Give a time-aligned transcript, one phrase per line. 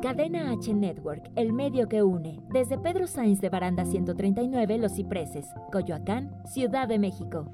[0.00, 2.40] Cadena H Network, el medio que une.
[2.50, 7.52] Desde Pedro Sainz de Baranda 139, Los Cipreses, Coyoacán, Ciudad de México.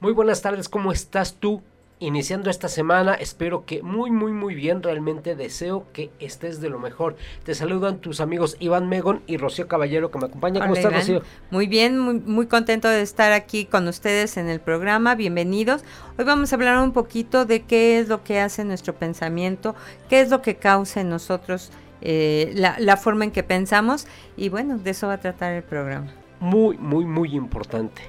[0.00, 1.62] Muy buenas tardes, ¿cómo estás tú?
[2.00, 3.14] Iniciando esta semana.
[3.14, 4.82] Espero que muy, muy, muy bien.
[4.82, 7.16] Realmente deseo que estés de lo mejor.
[7.44, 10.60] Te saludan tus amigos Iván Megon y Rocío Caballero que me acompaña.
[10.60, 11.22] ¿Cómo estás, Rocío?
[11.50, 15.14] Muy bien, muy, muy contento de estar aquí con ustedes en el programa.
[15.14, 15.82] Bienvenidos.
[16.18, 19.74] Hoy vamos a hablar un poquito de qué es lo que hace nuestro pensamiento,
[20.08, 24.06] qué es lo que causa en nosotros eh, la, la forma en que pensamos.
[24.36, 26.12] Y bueno, de eso va a tratar el programa.
[26.40, 28.02] Muy, muy, muy importante.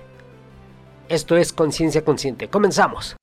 [1.07, 2.49] Esto es Conciencia Consciente.
[2.49, 3.15] Comenzamos.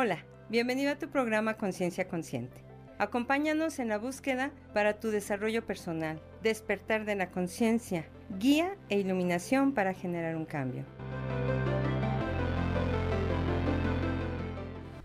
[0.00, 2.62] Hola, bienvenido a tu programa Conciencia Consciente.
[2.98, 8.06] Acompáñanos en la búsqueda para tu desarrollo personal, despertar de la conciencia,
[8.38, 10.84] guía e iluminación para generar un cambio.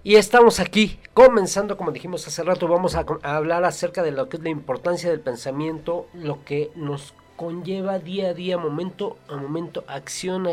[0.04, 4.38] Y estamos aquí, comenzando, como dijimos hace rato, vamos a, hablar acerca de lo que
[4.38, 9.86] es la importancia del pensamiento, lo que nos conlleva día a día, momento a momento,
[9.88, 10.48] acción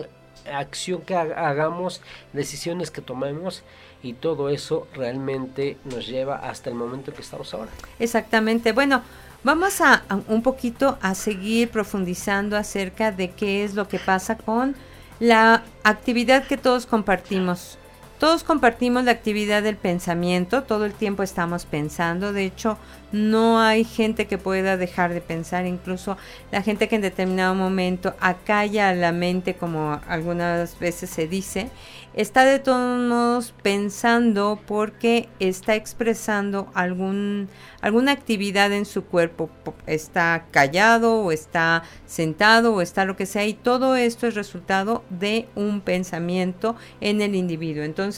[0.51, 2.01] acción que hagamos,
[2.33, 3.63] decisiones que tomemos
[4.03, 7.71] y todo eso realmente nos lleva hasta el momento que estamos ahora.
[7.99, 8.73] Exactamente.
[8.73, 9.03] Bueno,
[9.45, 14.75] vamos a, un poquito a seguir profundizando acerca de qué es lo que pasa con
[15.19, 17.80] la actividad que todos compartimos.
[18.21, 22.77] Todos compartimos la actividad del pensamiento, todo el tiempo estamos pensando, de hecho
[23.13, 26.19] no hay gente que pueda dejar de pensar, incluso
[26.53, 31.71] la gente que en determinado momento acalla la mente, como algunas veces se dice,
[32.13, 37.49] está de todos modos pensando porque está expresando algún,
[37.81, 39.49] alguna actividad en su cuerpo.
[39.87, 45.05] Está callado o está sentado o está lo que sea y todo esto es resultado
[45.09, 47.83] de un pensamiento en el individuo.
[47.85, 48.10] Entonces,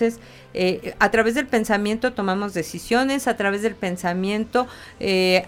[0.54, 4.66] eh, a través del pensamiento tomamos decisiones, a través del pensamiento
[5.00, 5.46] eh,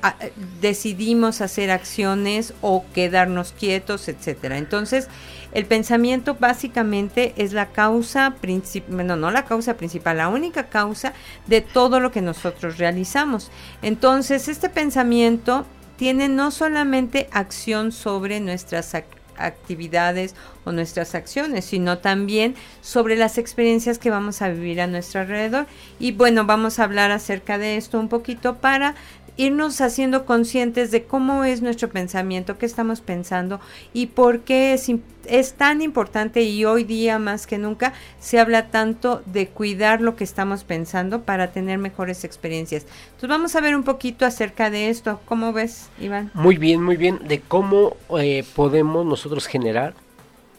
[0.61, 4.59] decidimos hacer acciones o quedarnos quietos, etcétera.
[4.59, 5.09] Entonces,
[5.53, 11.13] el pensamiento básicamente es la causa principal, no, no la causa principal, la única causa
[11.47, 13.51] de todo lo que nosotros realizamos.
[13.81, 15.65] Entonces, este pensamiento
[15.97, 18.95] tiene no solamente acción sobre nuestras
[19.37, 20.35] actividades
[20.65, 25.67] o nuestras acciones, sino también sobre las experiencias que vamos a vivir a nuestro alrededor.
[25.99, 28.95] Y bueno, vamos a hablar acerca de esto un poquito para
[29.37, 33.61] irnos haciendo conscientes de cómo es nuestro pensamiento, qué estamos pensando
[33.93, 34.89] y por qué es,
[35.29, 40.17] es, tan importante y hoy día más que nunca se habla tanto de cuidar lo
[40.17, 42.87] que estamos pensando para tener mejores experiencias.
[43.07, 45.21] Entonces vamos a ver un poquito acerca de esto.
[45.27, 46.31] ¿Cómo ves, Iván?
[46.35, 47.21] Muy bien, muy bien.
[47.27, 49.95] De cómo eh, podemos nosotros generar,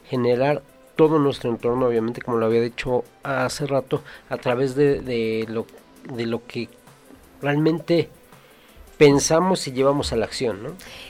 [0.09, 0.61] generar
[0.95, 5.65] todo nuestro entorno, obviamente, como lo había dicho hace rato, a través de, de lo,
[6.13, 6.69] de lo que
[7.41, 8.09] realmente
[8.97, 10.69] pensamos y llevamos a la acción, ¿no?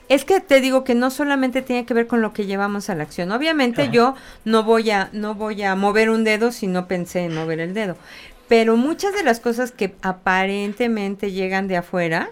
[0.10, 2.96] Es que te digo que no solamente tiene que ver con lo que llevamos a
[2.96, 3.32] la acción.
[3.32, 7.36] Obviamente yo no voy a no voy a mover un dedo si no pensé en
[7.36, 7.96] mover el dedo.
[8.48, 12.30] Pero muchas de las cosas que aparentemente llegan de afuera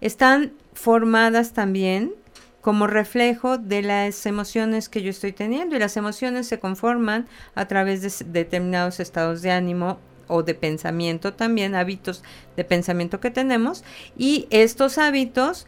[0.00, 2.12] están formadas también
[2.60, 7.66] como reflejo de las emociones que yo estoy teniendo y las emociones se conforman a
[7.66, 12.22] través de determinados estados de ánimo o de pensamiento también, hábitos
[12.56, 13.84] de pensamiento que tenemos
[14.16, 15.66] y estos hábitos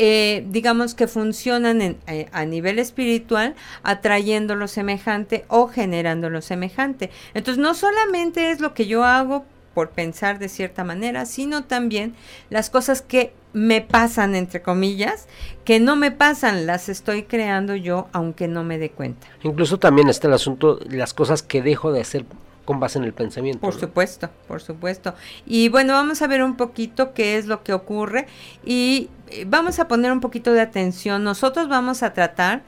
[0.00, 7.10] eh, digamos que funcionan eh, a nivel espiritual atrayendo lo semejante o generando lo semejante.
[7.34, 12.14] Entonces no solamente es lo que yo hago por pensar de cierta manera, sino también
[12.48, 15.26] las cosas que me pasan, entre comillas,
[15.64, 19.26] que no me pasan, las estoy creando yo aunque no me dé cuenta.
[19.42, 22.24] Incluso también está el asunto, las cosas que dejo de hacer
[22.68, 23.62] con base en el pensamiento.
[23.62, 25.14] Por supuesto, por supuesto.
[25.46, 28.26] Y bueno, vamos a ver un poquito qué es lo que ocurre
[28.62, 31.24] y eh, vamos a poner un poquito de atención.
[31.24, 32.60] Nosotros vamos a tratar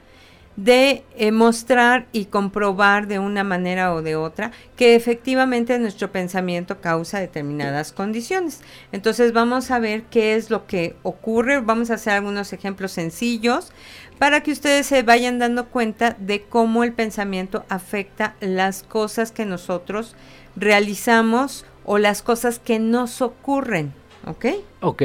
[0.55, 6.81] de eh, mostrar y comprobar de una manera o de otra que efectivamente nuestro pensamiento
[6.81, 8.61] causa determinadas condiciones.
[8.91, 13.71] Entonces vamos a ver qué es lo que ocurre, vamos a hacer algunos ejemplos sencillos
[14.19, 19.45] para que ustedes se vayan dando cuenta de cómo el pensamiento afecta las cosas que
[19.45, 20.15] nosotros
[20.55, 23.93] realizamos o las cosas que nos ocurren.
[24.27, 24.45] ¿Ok?
[24.81, 25.03] Ok.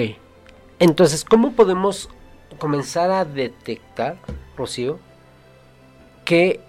[0.79, 2.11] Entonces, ¿cómo podemos
[2.59, 4.19] comenzar a detectar,
[4.57, 4.99] Rocío,
[6.27, 6.61] que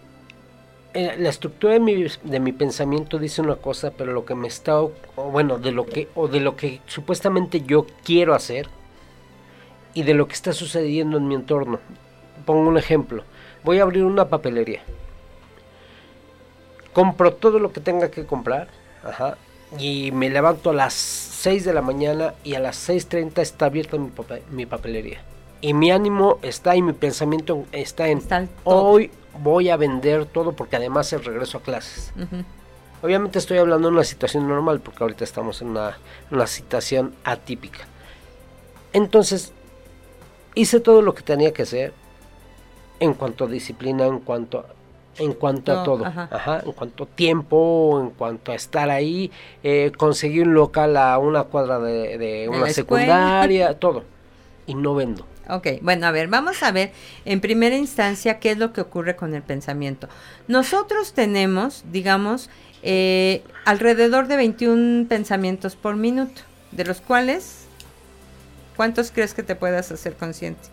[0.94, 4.48] eh, la estructura de mi, de mi, pensamiento dice una cosa, pero lo que me
[4.48, 4.94] está, o
[5.32, 8.70] bueno, de lo que, o de lo que supuestamente yo quiero hacer
[9.94, 11.80] y de lo que está sucediendo en mi entorno
[12.48, 13.24] pongo un ejemplo.
[13.64, 14.82] Voy a abrir una papelería.
[16.94, 18.70] Compro todo lo que tenga que comprar
[19.04, 19.38] Ajá.
[19.78, 23.98] Y me levanto a las 6 de la mañana y a las 6.30 está abierta
[23.98, 25.22] mi, papel- mi papelería.
[25.60, 29.12] Y mi ánimo está y mi pensamiento está en Está hoy
[29.42, 32.14] voy a vender todo porque además es regreso a clases.
[33.02, 35.98] Obviamente estoy hablando de una situación normal porque ahorita estamos en una,
[36.32, 37.80] una situación atípica.
[38.94, 39.54] Entonces,
[40.56, 41.94] hice todo lo que tenía que hacer
[43.00, 44.66] en cuanto a disciplina, en cuanto,
[45.20, 46.06] en cuanto No, a todo.
[46.06, 46.30] ajá.
[46.32, 49.32] Ajá, en cuanto a tiempo, en cuanto a estar ahí.
[49.64, 53.06] eh, conseguí un local a una cuadra de, de una escuela.
[53.06, 54.04] secundaria, todo.
[54.66, 55.26] Y no vendo.
[55.50, 56.92] Ok, bueno, a ver, vamos a ver
[57.26, 60.10] en primera instancia qué es lo que ocurre con el pensamiento.
[60.48, 62.50] Nosotros tenemos, digamos,
[62.84, 66.42] eh, alrededor de 21 pensamientos por minuto,
[66.72, 67.66] de los cuales,
[68.76, 70.70] ¿cuántos crees que te puedas hacer consciente?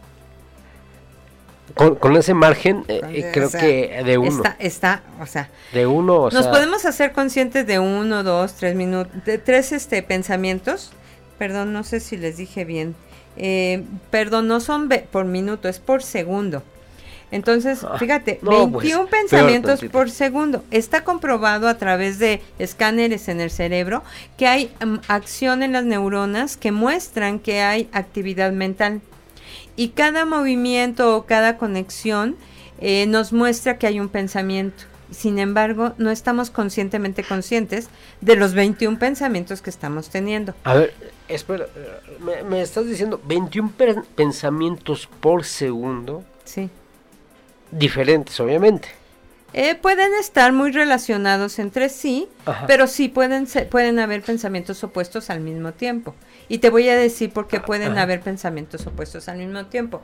[1.74, 4.28] Con, con ese margen, eh, Con- eh, o creo sea, que de uno.
[4.28, 8.54] Está, está, o sea, de uno, o nos sea, podemos hacer conscientes de uno, dos,
[8.54, 10.92] tres minutos, de tres este, pensamientos.
[11.38, 12.94] Perdón, no sé si les dije bien.
[13.36, 16.62] Eh, perdón, no son por minuto, es por segundo.
[17.30, 20.62] Entonces, Ah, fíjate, no, pues, 21 peor pensamientos por segundo.
[20.70, 24.04] Está comprobado a través de escáneres en el cerebro
[24.36, 29.00] que hay mm, acción en las neuronas que muestran que hay actividad mental.
[29.74, 32.36] Y cada movimiento o cada conexión
[32.80, 34.84] eh, nos muestra que hay un pensamiento.
[35.14, 37.88] Sin embargo, no estamos conscientemente conscientes
[38.20, 40.54] de los 21 pensamientos que estamos teniendo.
[40.64, 40.94] A ver,
[41.28, 41.66] espera,
[42.20, 46.68] me, me estás diciendo 21 per- pensamientos por segundo, Sí.
[47.70, 48.88] diferentes obviamente.
[49.56, 52.66] Eh, pueden estar muy relacionados entre sí, Ajá.
[52.66, 56.14] pero sí pueden, ser- pueden haber pensamientos opuestos al mismo tiempo.
[56.48, 58.02] Y te voy a decir por qué pueden Ajá.
[58.02, 60.02] haber pensamientos opuestos al mismo tiempo.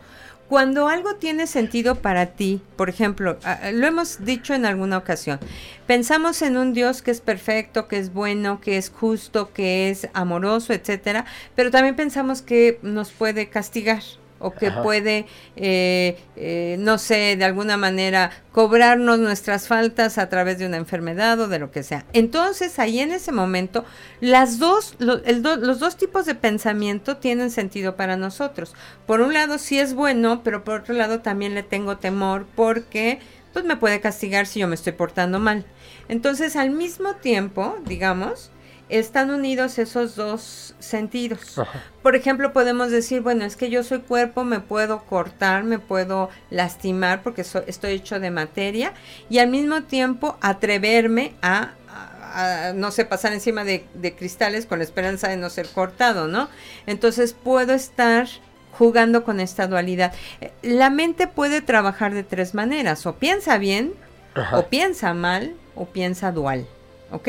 [0.50, 3.38] Cuando algo tiene sentido para ti, por ejemplo,
[3.73, 5.38] lo hemos dicho en alguna ocasión,
[5.87, 10.08] pensamos en un Dios que es perfecto, que es bueno, que es justo, que es
[10.12, 11.25] amoroso, etcétera,
[11.55, 14.02] pero también pensamos que nos puede castigar
[14.40, 14.82] o que Ajá.
[14.82, 15.26] puede,
[15.56, 21.38] eh, eh, no sé, de alguna manera cobrarnos nuestras faltas a través de una enfermedad
[21.40, 22.04] o de lo que sea.
[22.12, 23.84] Entonces, ahí en ese momento,
[24.20, 28.75] las dos, lo- el do- los dos tipos de pensamiento tienen sentido para nosotros.
[29.06, 33.20] Por un lado, sí es bueno, pero por otro lado también le tengo temor porque
[33.52, 35.64] pues me puede castigar si yo me estoy portando mal.
[36.08, 38.50] Entonces, al mismo tiempo, digamos,
[38.90, 41.58] están unidos esos dos sentidos.
[41.58, 41.82] Ajá.
[42.02, 46.28] Por ejemplo, podemos decir, bueno, es que yo soy cuerpo, me puedo cortar, me puedo
[46.50, 48.92] lastimar porque so- estoy hecho de materia
[49.28, 54.66] y al mismo tiempo atreverme a, a- a, no sé, pasar encima de, de cristales
[54.66, 56.48] con la esperanza de no ser cortado, ¿no?
[56.87, 58.28] Entonces puedo estar
[58.72, 60.12] jugando con esta dualidad.
[60.40, 63.94] Eh, La mente puede trabajar de tres maneras, o piensa bien,
[64.34, 64.58] Ajá.
[64.58, 66.66] o piensa mal, o piensa dual,
[67.10, 67.28] ¿ok?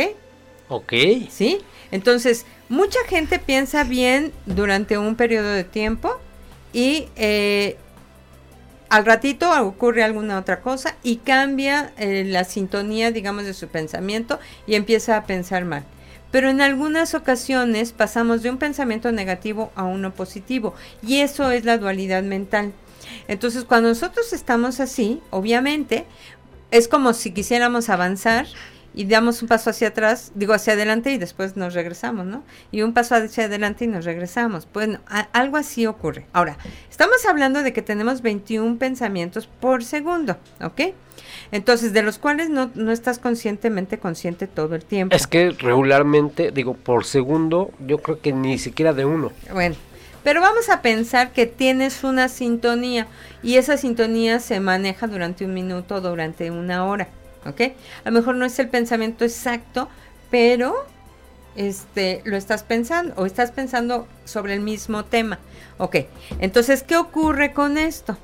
[0.72, 0.94] Ok.
[1.30, 1.60] ¿Sí?
[1.92, 6.18] Entonces, mucha gente piensa bien durante un periodo de tiempo
[6.72, 7.76] y eh,
[8.88, 14.40] al ratito ocurre alguna otra cosa y cambia eh, la sintonía, digamos, de su pensamiento
[14.66, 15.84] y empieza a pensar mal.
[16.32, 20.74] Pero en algunas ocasiones pasamos de un pensamiento negativo a uno positivo
[21.06, 22.72] y eso es la dualidad mental.
[23.28, 26.06] Entonces, cuando nosotros estamos así, obviamente,
[26.72, 28.48] es como si quisiéramos avanzar
[28.94, 32.44] y damos un paso hacia atrás, digo hacia adelante y después nos regresamos, ¿no?
[32.72, 34.68] Y un paso hacia adelante y nos regresamos.
[34.74, 36.26] Bueno, a- algo así ocurre.
[36.34, 36.58] Ahora,
[36.90, 40.82] estamos hablando de que tenemos 21 pensamientos por segundo, ¿ok?
[41.52, 45.16] Entonces, de los cuales no, no estás conscientemente consciente todo el tiempo.
[45.16, 49.32] Es que regularmente, digo, por segundo, yo creo que ni siquiera de uno.
[49.54, 49.76] Bueno,
[50.24, 53.08] pero vamos a pensar que tienes una sintonía
[53.44, 57.08] y esa sintonía se maneja durante un minuto o durante una hora,
[57.46, 57.62] ¿ok?
[58.04, 59.90] A lo mejor no es el pensamiento exacto,
[60.30, 60.86] pero
[61.56, 65.40] este lo estás pensando o estás pensando sobre el mismo tema.
[65.78, 65.98] Ok,
[66.40, 68.18] entonces, ¿qué ocurre con esto?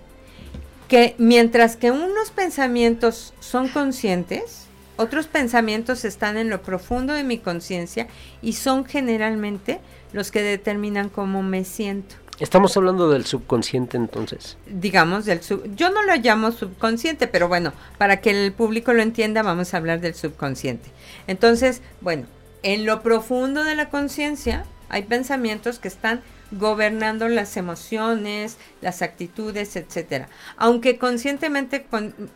[0.87, 7.37] Que mientras que unos pensamientos son conscientes, otros pensamientos están en lo profundo de mi
[7.37, 8.07] conciencia
[8.41, 9.79] y son generalmente
[10.13, 12.15] los que determinan cómo me siento.
[12.39, 14.57] Estamos hablando del subconsciente entonces.
[14.67, 19.01] Digamos, del sub yo no lo llamo subconsciente, pero bueno, para que el público lo
[19.01, 20.91] entienda, vamos a hablar del subconsciente.
[21.25, 22.27] Entonces, bueno,
[22.61, 29.75] en lo profundo de la conciencia hay pensamientos que están gobernando las emociones, las actitudes,
[29.75, 30.29] etcétera.
[30.57, 31.87] Aunque conscientemente,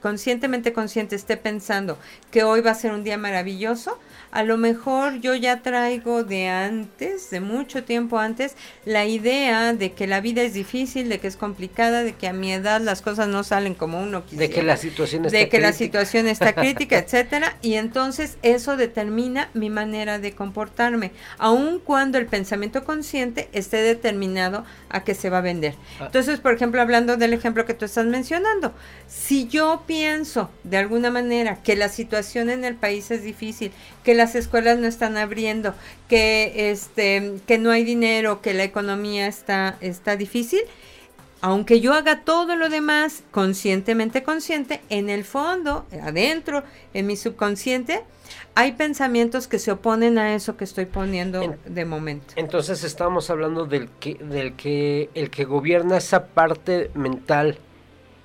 [0.02, 1.98] conscientemente consciente esté pensando
[2.30, 4.00] que hoy va a ser un día maravilloso,
[4.32, 9.92] a lo mejor yo ya traigo de antes, de mucho tiempo antes, la idea de
[9.92, 13.02] que la vida es difícil, de que es complicada, de que a mi edad las
[13.02, 14.48] cosas no salen como uno quisiera.
[14.48, 18.78] De que la situación está De que la situación está crítica, etcétera, y entonces eso
[18.78, 25.30] determina mi manera de comportarme, aun cuando el pensamiento consciente esté determinado a que se
[25.30, 25.76] va a vender.
[26.00, 26.06] Ah.
[26.06, 28.74] Entonces, por ejemplo, hablando del ejemplo que tú estás mencionando,
[29.08, 33.72] si yo pienso de alguna manera que la situación en el país es difícil,
[34.04, 35.74] que las escuelas no están abriendo,
[36.08, 40.62] que este que no hay dinero, que la economía está está difícil,
[41.42, 46.64] aunque yo haga todo lo demás conscientemente consciente, en el fondo, adentro,
[46.94, 48.04] en mi subconsciente,
[48.54, 52.34] hay pensamientos que se oponen a eso que estoy poniendo de momento.
[52.36, 57.58] Entonces estamos hablando del que, del que el que gobierna esa parte mental,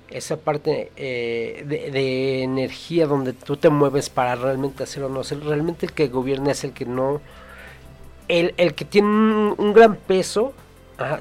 [0.09, 5.43] esa parte eh, de, energía donde tú te mueves para realmente hacer o no hacer.
[5.43, 7.21] Realmente el que gobierna es el que no,
[8.27, 10.53] el, el que tiene un, gran peso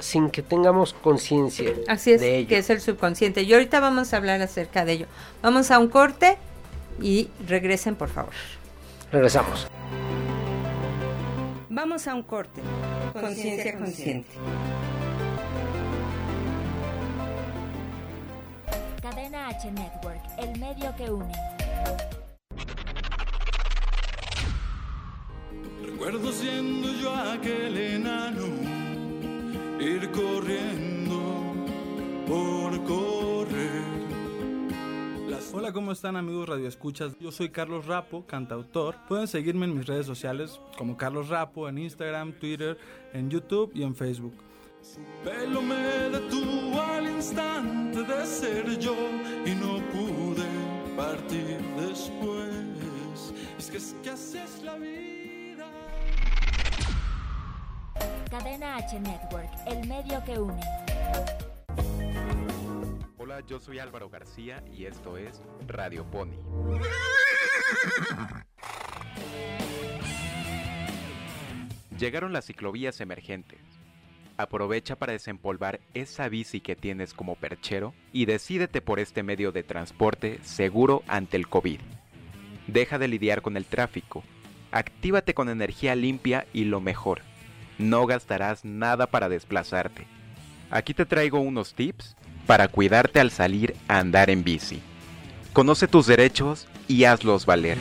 [0.01, 1.73] sin que tengamos conciencia.
[1.89, 3.43] Así es, que es el subconsciente.
[3.43, 5.07] Y ahorita vamos a hablar acerca de ello.
[5.43, 6.39] Vamos a un corte
[7.01, 8.33] y regresen, por favor.
[9.13, 9.69] Regresamos.
[11.69, 12.63] Vamos a un corte.
[13.13, 14.31] Conciencia consciente.
[19.09, 21.33] Cadena H Network, el medio que une.
[25.81, 28.47] Recuerdo siendo yo aquel enano,
[29.79, 31.55] ir corriendo
[32.27, 33.97] por correr
[35.53, 37.17] Hola, ¿cómo están amigos Radio Escuchas?
[37.19, 38.97] Yo soy Carlos Rapo, cantautor.
[39.09, 42.77] Pueden seguirme en mis redes sociales como Carlos Rapo en Instagram, Twitter,
[43.15, 44.35] en YouTube y en Facebook.
[44.95, 45.75] Su pelo me
[46.11, 48.95] detuvo al instante de ser yo
[49.45, 50.47] y no pude
[50.97, 53.35] partir después.
[53.59, 55.67] Es que es que así es la vida.
[58.31, 60.61] Cadena H Network, el medio que une.
[63.19, 66.37] Hola, yo soy Álvaro García y esto es Radio Pony.
[71.99, 73.76] Llegaron las ciclovías emergentes.
[74.39, 79.63] Aprovecha para desempolvar esa bici que tienes como perchero y decídete por este medio de
[79.63, 81.81] transporte seguro ante el COVID.
[82.67, 84.23] Deja de lidiar con el tráfico.
[84.73, 87.23] Actívate con energía limpia y lo mejor.
[87.79, 90.07] No gastarás nada para desplazarte.
[90.71, 92.15] Aquí te traigo unos tips
[92.47, 94.83] para cuidarte al salir a andar en bici.
[95.55, 97.79] Conoce tus derechos y hazlos valer.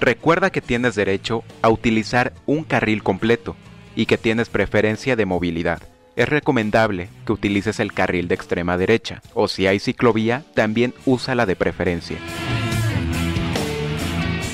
[0.00, 3.54] Recuerda que tienes derecho a utilizar un carril completo
[3.94, 5.82] y que tienes preferencia de movilidad.
[6.14, 11.34] Es recomendable que utilices el carril de extrema derecha o si hay ciclovía, también usa
[11.34, 12.18] la de preferencia.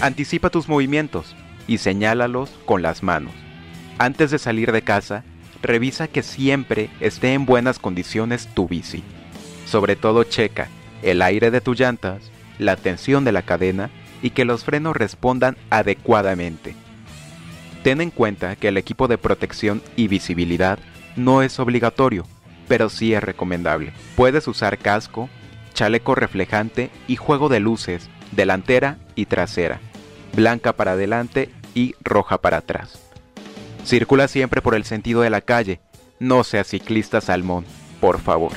[0.01, 1.35] Anticipa tus movimientos
[1.67, 3.33] y señálalos con las manos.
[3.99, 5.25] Antes de salir de casa,
[5.61, 9.03] revisa que siempre esté en buenas condiciones tu bici.
[9.67, 10.69] Sobre todo checa
[11.03, 13.91] el aire de tus llantas, la tensión de la cadena
[14.23, 16.75] y que los frenos respondan adecuadamente.
[17.89, 20.79] Ten en cuenta que el equipo de protección y visibilidad
[21.17, 22.27] no es obligatorio,
[22.69, 23.95] pero sí es recomendable.
[24.15, 25.31] Puedes usar casco,
[25.73, 29.81] chaleco reflejante y juego de luces delantera y trasera,
[30.37, 32.99] blanca para adelante y roja para atrás.
[33.87, 35.81] Circula siempre por el sentido de la calle.
[36.21, 37.65] No sea ciclista salmón,
[38.03, 38.53] por favor.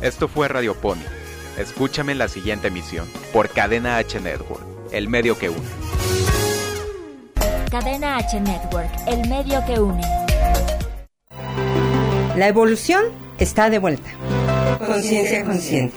[0.00, 1.13] Esto fue Radio Pony.
[1.58, 5.68] Escúchame en la siguiente emisión por Cadena H Network, el medio que une.
[7.70, 10.02] Cadena H Network, el medio que une.
[12.36, 13.04] La evolución
[13.38, 14.10] está de vuelta.
[14.84, 15.94] Conciencia consciente.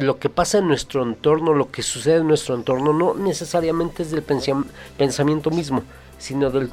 [0.00, 4.10] lo que pasa en nuestro entorno, lo que sucede en nuestro entorno, no necesariamente es
[4.10, 5.82] del pensamiento mismo,
[6.18, 6.70] sino del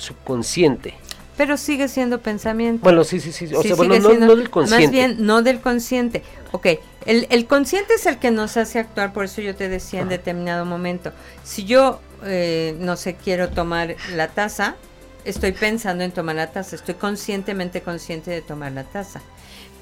[0.00, 0.94] subconsciente.
[1.36, 2.82] pero sigue siendo pensamiento.
[2.82, 3.46] Bueno, sí, sí, sí.
[3.54, 4.84] O Sí, sea, bueno, sigue no, siendo- no del consciente.
[4.84, 6.22] Más bien, no del consciente.
[6.50, 6.66] Ok,
[7.06, 10.08] el, el consciente es el que nos hace actuar, por eso yo te decía en
[10.08, 11.12] determinado momento,
[11.44, 14.74] si yo, eh, no sé, quiero tomar la taza,
[15.24, 19.20] estoy pensando en tomar la taza, estoy conscientemente consciente de tomar la taza.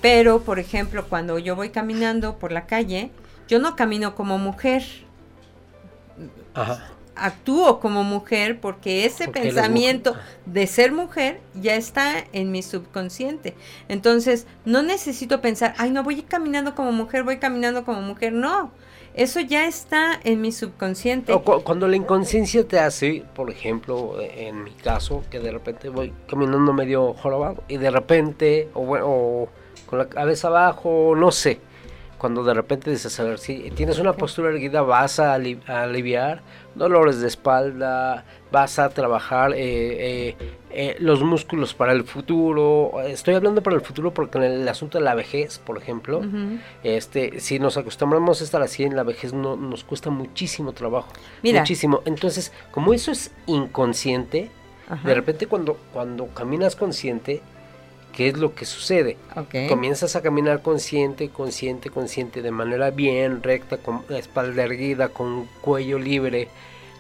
[0.01, 3.11] Pero, por ejemplo, cuando yo voy caminando por la calle,
[3.49, 4.83] yo no camino como mujer,
[6.55, 6.91] Ajá.
[7.15, 13.55] actúo como mujer porque ese Porque pensamiento de ser mujer ya está en mi subconsciente.
[13.89, 18.33] Entonces, no necesito pensar, ay, no voy caminando como mujer, voy caminando como mujer.
[18.33, 18.71] No,
[19.15, 21.33] eso ya está en mi subconsciente.
[21.33, 25.89] O cu- cuando la inconsciencia te hace, por ejemplo, en mi caso, que de repente
[25.89, 29.49] voy caminando medio jorobado y de repente, o, bueno, o
[29.87, 31.61] con la cabeza abajo, no sé,
[32.19, 35.83] cuando de repente dices, a ver, si tienes una postura erguida, vas a, ali- a
[35.83, 36.41] aliviar
[36.75, 39.57] dolores de espalda, vas a trabajar eh,
[40.31, 40.37] eh,
[40.71, 43.01] eh, los músculos para el futuro.
[43.03, 46.23] Estoy hablando para el futuro porque en el asunto de la vejez, por ejemplo,
[46.83, 51.09] este, si nos acostumbramos a estar así en la vejez, no, nos cuesta muchísimo trabajo.
[51.43, 51.61] Mira.
[51.61, 52.01] Muchísimo.
[52.07, 54.51] Entonces, como eso es inconsciente,
[54.89, 55.07] Ajá.
[55.07, 57.43] de repente cuando, cuando caminas consciente,
[58.17, 59.17] ¿qué es lo que sucede?
[59.37, 59.69] Ok.
[59.69, 65.99] Comienzas a caminar consciente, consciente, consciente, de manera bien recta, con espalda erguida, con cuello
[66.01, 66.49] libre.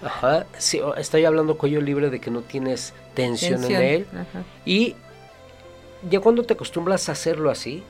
[0.02, 3.82] Ajá, sí, estoy hablando cuello libre de que no tienes tensión, Tensión.
[3.82, 4.06] en él.
[4.12, 4.44] Ajá.
[4.66, 4.94] Y
[6.08, 7.82] ya cuando te acostumbras a hacerlo así,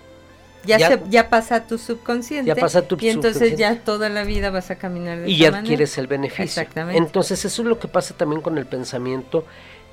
[0.64, 2.48] Ya, Ya- se- ya pasa tu subconsciente.
[2.48, 5.52] Ya pasa tu Y entonces ya toda la vida vas a caminar de y ya
[5.52, 5.60] manera.
[5.60, 6.42] adquieres el beneficio.
[6.44, 6.98] Exactamente.
[6.98, 9.44] Entonces eso es lo que pasa también con el pensamiento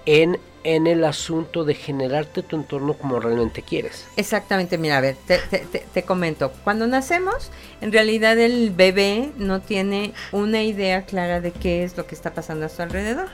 [0.05, 4.05] en, en el asunto de generarte tu entorno como realmente quieres.
[4.15, 6.51] Exactamente, mira, a ver, te, te- te- te comento.
[6.63, 12.05] Cuando nacemos, en realidad el bebé no tiene una idea clara de qué es lo
[12.07, 13.27] que está pasando a su alrededor.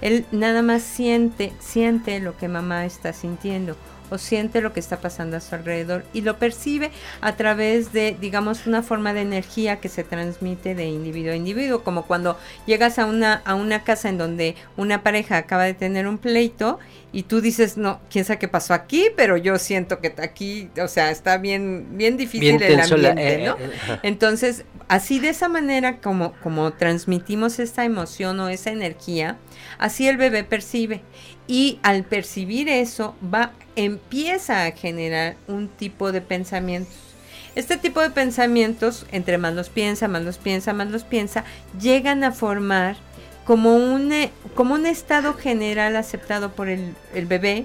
[0.00, 3.76] Él nada más siente, siente lo que mamá está sintiendo
[4.10, 8.16] o siente lo que está pasando a su alrededor y lo percibe a través de,
[8.20, 12.98] digamos, una forma de energía que se transmite de individuo a individuo, como cuando llegas
[12.98, 16.78] a una, a una casa en donde una pareja acaba de tener un pleito
[17.16, 20.86] y tú dices, no, quién sabe qué pasó aquí, pero yo siento que aquí, o
[20.86, 23.56] sea, está bien, bien difícil Bien el la- ambiente, eh, ¿no?
[23.56, 23.98] eh.
[24.02, 29.38] Entonces, así de esa manera como, como transmitimos esta emoción o esa energía,
[29.78, 31.00] así el bebé percibe.
[31.46, 36.92] Y al percibir eso, va, empieza a generar un tipo de pensamientos.
[37.54, 41.44] Este tipo de pensamientos, entre más los piensa, más los piensa, más los piensa,
[41.80, 42.98] llegan a formar
[43.46, 47.64] como un, eh, como un estado general aceptado por el, el bebé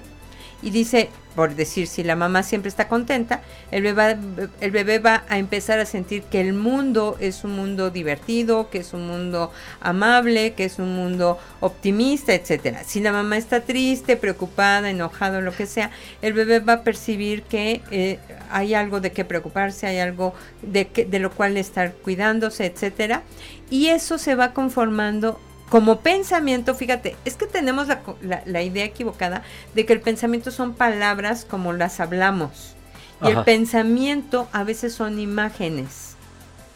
[0.62, 3.42] y dice, por decir, si la mamá siempre está contenta,
[3.72, 4.16] el bebé,
[4.60, 8.78] el bebé va a empezar a sentir que el mundo es un mundo divertido, que
[8.78, 12.84] es un mundo amable, que es un mundo optimista, etcétera.
[12.84, 15.90] Si la mamá está triste, preocupada, enojado, lo que sea,
[16.20, 20.86] el bebé va a percibir que eh, hay algo de qué preocuparse, hay algo de,
[20.88, 23.22] que, de lo cual estar cuidándose, etcétera.
[23.68, 25.40] Y eso se va conformando
[25.72, 29.42] como pensamiento, fíjate, es que tenemos la, co- la- la idea equivocada
[29.74, 32.74] de que el pensamiento son palabras como las hablamos.
[33.22, 36.14] Y el pensamiento a veces son imágenes.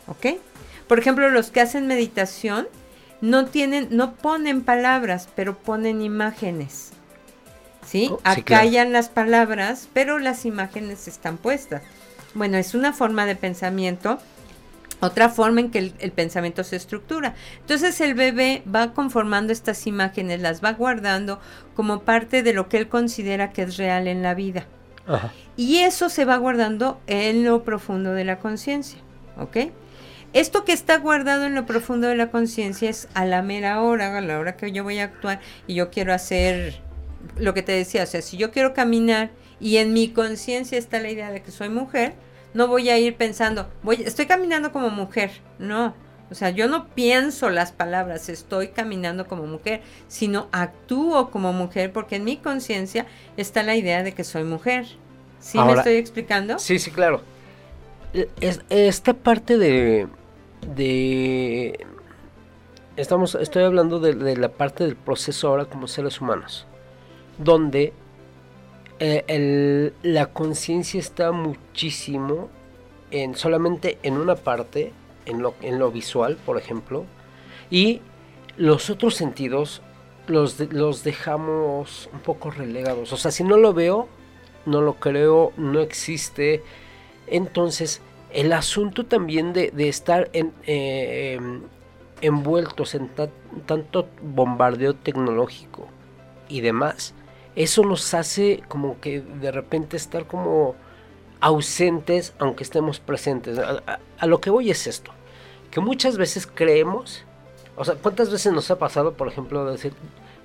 [0.06, 0.38] ¿Ok?
[0.88, 2.68] Por ejemplo, los que hacen meditación
[3.20, 6.92] no tienen, no ponen palabras, pero ponen imágenes.
[7.86, 8.08] ¿Sí?
[8.10, 8.62] Oh, sí, claro.
[8.62, 11.82] Acallan las palabras, pero las imágenes están puestas.
[12.32, 14.18] Bueno, es una forma de pensamiento
[15.00, 17.34] otra forma en que el, el pensamiento se estructura.
[17.60, 21.40] Entonces el bebé va conformando estas imágenes, las va guardando
[21.74, 24.66] como parte de lo que él considera que es real en la vida.
[25.06, 25.32] Ajá.
[25.56, 28.98] Y eso se va guardando en lo profundo de la conciencia.
[29.38, 29.56] ¿Ok?
[30.32, 34.16] Esto que está guardado en lo profundo de la conciencia es a la mera hora,
[34.16, 36.80] a la hora que yo voy a actuar y yo quiero hacer
[37.38, 38.02] lo que te decía.
[38.02, 39.30] O sea, si yo quiero caminar
[39.60, 42.14] y en mi conciencia está la idea de que soy mujer,
[42.56, 45.30] no voy a ir pensando, voy, estoy caminando como mujer.
[45.58, 45.94] No.
[46.28, 51.92] O sea, yo no pienso las palabras, estoy caminando como mujer, sino actúo como mujer
[51.92, 54.86] porque en mi conciencia está la idea de que soy mujer.
[55.38, 56.58] ¿Sí me estoy explicando?
[56.58, 57.20] Sí, sí, claro.
[58.40, 60.08] Es- esta parte de,
[60.74, 61.86] de
[62.96, 66.66] estamos, estoy hablando de, de la parte del proceso ahora como seres humanos,
[67.38, 67.92] donde
[68.98, 72.48] eh, la conciencia está muchísimo
[73.10, 74.92] en solamente en una parte,
[75.26, 77.04] en lo, en lo visual, por ejemplo,
[77.70, 78.00] y
[78.56, 79.82] los otros sentidos
[80.26, 83.12] los, los dejamos un poco relegados.
[83.12, 84.08] O sea, si no lo veo,
[84.64, 86.62] no lo creo, no existe.
[87.26, 88.00] Entonces,
[88.32, 91.38] el asunto también de, de estar eh,
[92.20, 93.30] envueltos en ta-
[93.66, 95.86] tanto bombardeo tecnológico
[96.48, 97.14] y demás,
[97.56, 100.76] eso nos hace como que de repente estar como
[101.40, 103.58] ausentes aunque estemos presentes.
[103.58, 105.10] A, a- lo que voy es esto,
[105.70, 107.24] que muchas veces creemos,
[107.76, 109.92] o sea, ¿cuántas veces nos ha pasado, por ejemplo, de decir,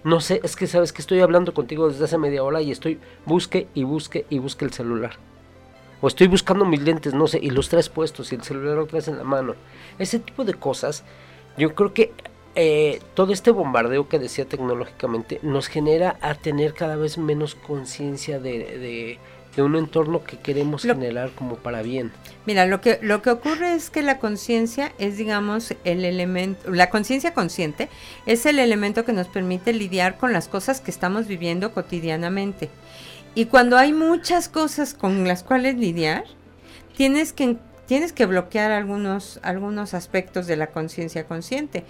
[0.04, 3.00] no sé, es que sabes que estoy hablando contigo desde hace media hora y estoy
[3.26, 5.14] busque y busque y busque el celular?
[6.02, 8.96] O estoy buscando mis lentes, no sé, y los tres puestos y el celular otra
[8.98, 9.54] vez en la mano.
[10.00, 11.04] Ese tipo de cosas,
[11.58, 12.12] yo creo que
[12.56, 18.40] eh, todo este bombardeo que decía tecnológicamente nos genera a tener cada vez menos conciencia
[18.40, 19.20] de, de-
[19.56, 22.14] de un entorno que queremos Lo- generar como para bien.
[22.46, 26.90] Mira, lo que, lo que ocurre es que la conciencia es, digamos, el elemento, la
[26.90, 27.90] conciencia consciente
[28.26, 32.70] es el elemento que nos permite lidiar con las cosas que estamos viviendo cotidianamente.
[33.36, 36.24] Y cuando hay muchas cosas con las cuales lidiar,
[36.96, 41.84] tienes que, tienes que bloquear algunos, algunos aspectos de la conciencia consciente,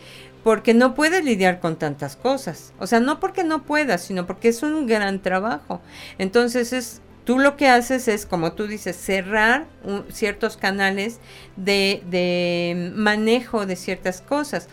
[0.43, 2.73] porque no puedes lidiar con tantas cosas.
[2.79, 5.81] O sea, no porque no puedas, sino porque es un gran trabajo.
[6.17, 9.67] Entonces es tú lo que haces es, como tú dices, cerrar
[10.11, 11.19] ciertos canales
[11.55, 14.67] de manejo de ciertas cosas.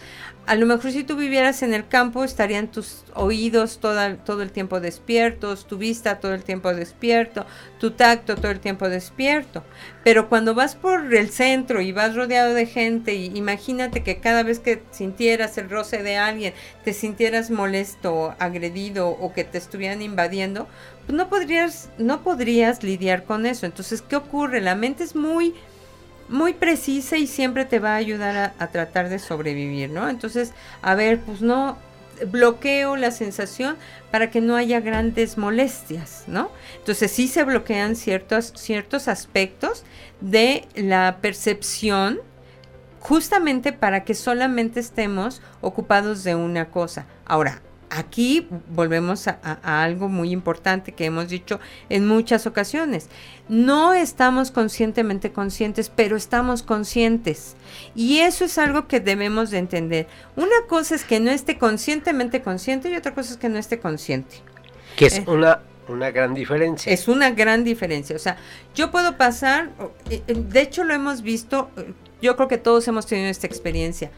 [0.49, 4.81] A lo mejor si tú vivieras en el campo estarían tus oídos todo el tiempo
[4.81, 7.45] despiertos, tu vista todo el tiempo despierto,
[7.79, 9.63] tu tacto todo el tiempo despierto.
[10.05, 14.43] Pero cuando vas por el centro y vas rodeado de gente, y imagínate que cada
[14.43, 20.01] vez que sintieras el roce de alguien, te sintieras molesto, agredido o que te estuvieran
[20.01, 20.67] invadiendo,
[21.05, 23.67] pues no podrías, no podrías lidiar con eso.
[23.67, 24.63] Entonces, ¿qué ocurre?
[24.63, 25.53] La mente es muy,
[26.29, 30.09] muy precisa y siempre te va a ayudar a, tratar de sobrevivir, ¿no?
[30.09, 31.79] Entonces, a ver, pues no
[32.31, 33.77] bloqueo la sensación
[34.11, 36.51] para que no haya grandes molestias, ¿no?
[36.77, 39.85] Entonces sí se bloquean ciertos, ciertos aspectos
[40.21, 42.21] de la percepción
[43.01, 47.07] justamente para que solamente estemos ocupados de una cosa.
[47.25, 53.09] Ahora, aquí volvemos a, a- a algo muy importante que hemos dicho en muchas ocasiones.
[53.49, 57.57] No estamos conscientemente conscientes, pero estamos conscientes.
[57.95, 60.07] Y eso es algo que debemos de entender.
[60.37, 63.79] Una cosa es que no esté conscientemente consciente y otra cosa es que no esté
[63.79, 64.37] consciente.
[64.97, 65.25] Que es Eh.
[65.27, 66.93] una, una gran diferencia.
[66.93, 68.15] Es una gran diferencia.
[68.17, 68.37] O sea,
[68.75, 69.71] yo puedo pasar,
[70.11, 71.71] eh, eh, de hecho lo hemos visto,
[72.21, 74.11] yo creo que todos hemos tenido esta experiencia.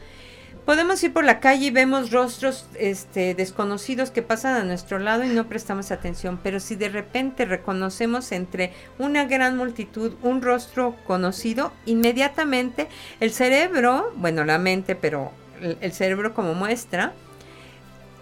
[0.65, 5.25] Podemos ir por la calle y vemos rostros este, desconocidos que pasan a nuestro lado
[5.25, 10.97] y no prestamos atención, pero si de repente reconocemos entre una gran multitud un rostro
[11.07, 12.89] conocido, inmediatamente
[13.21, 15.33] el cerebro, bueno, la mente, pero
[15.81, 17.15] el, cerebro como muestra,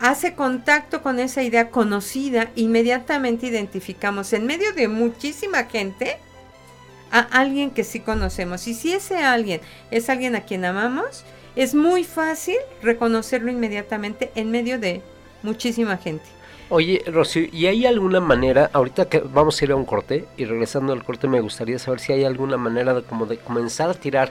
[0.01, 6.19] hace contacto con esa idea conocida, inmediatamente identificamos en medio de muchísima gente
[7.11, 8.69] a alguien que sí conocemos.
[8.69, 11.25] Y si ese alguien es alguien a quien amamos,
[11.59, 15.03] es muy fácil reconocerlo inmediatamente en medio de
[15.43, 16.25] muchísima gente.
[16.71, 20.45] Oye, Rocío, ¿y hay alguna manera, ahorita que vamos a ir a un corte, y
[20.45, 23.95] regresando al corte me gustaría saber si hay alguna manera de como de comenzar a
[23.95, 24.31] tirar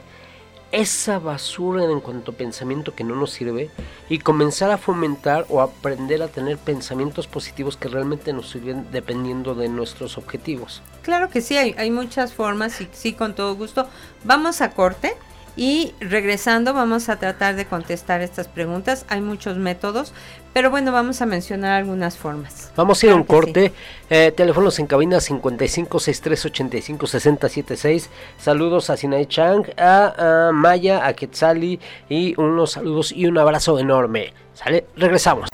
[0.71, 3.71] esa basura en cuanto a pensamiento que no nos sirve
[4.09, 9.53] y comenzar a fomentar o aprender a tener pensamientos positivos que realmente nos sirven dependiendo
[9.53, 10.81] de nuestros objetivos.
[11.01, 13.87] Claro que sí, hay, hay muchas formas y sí, con todo gusto.
[14.23, 15.13] Vamos a corte
[15.57, 19.05] y regresando vamos a tratar de contestar estas preguntas.
[19.09, 20.13] Hay muchos métodos,
[20.53, 22.71] pero bueno, vamos a mencionar algunas formas.
[22.75, 23.73] Vamos a ir a un corte.
[24.09, 28.09] Eh, teléfonos en cabina 55 63 85 60 76.
[28.37, 33.79] Saludos a Sinaí Chang, a, a Maya, a Quetzali y unos saludos y un abrazo
[33.79, 34.33] enorme.
[34.53, 34.85] ¿Sale?
[34.95, 35.49] Regresamos.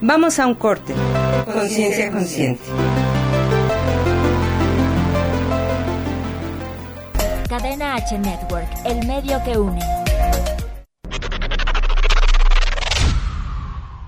[0.00, 0.92] Vamos a un corte.
[1.44, 2.62] Conciencia consciente.
[7.72, 9.80] Cadena H Network, el medio que une.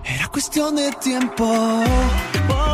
[0.05, 1.47] Era cuestión de tiempo.
[2.51, 2.74] Oh,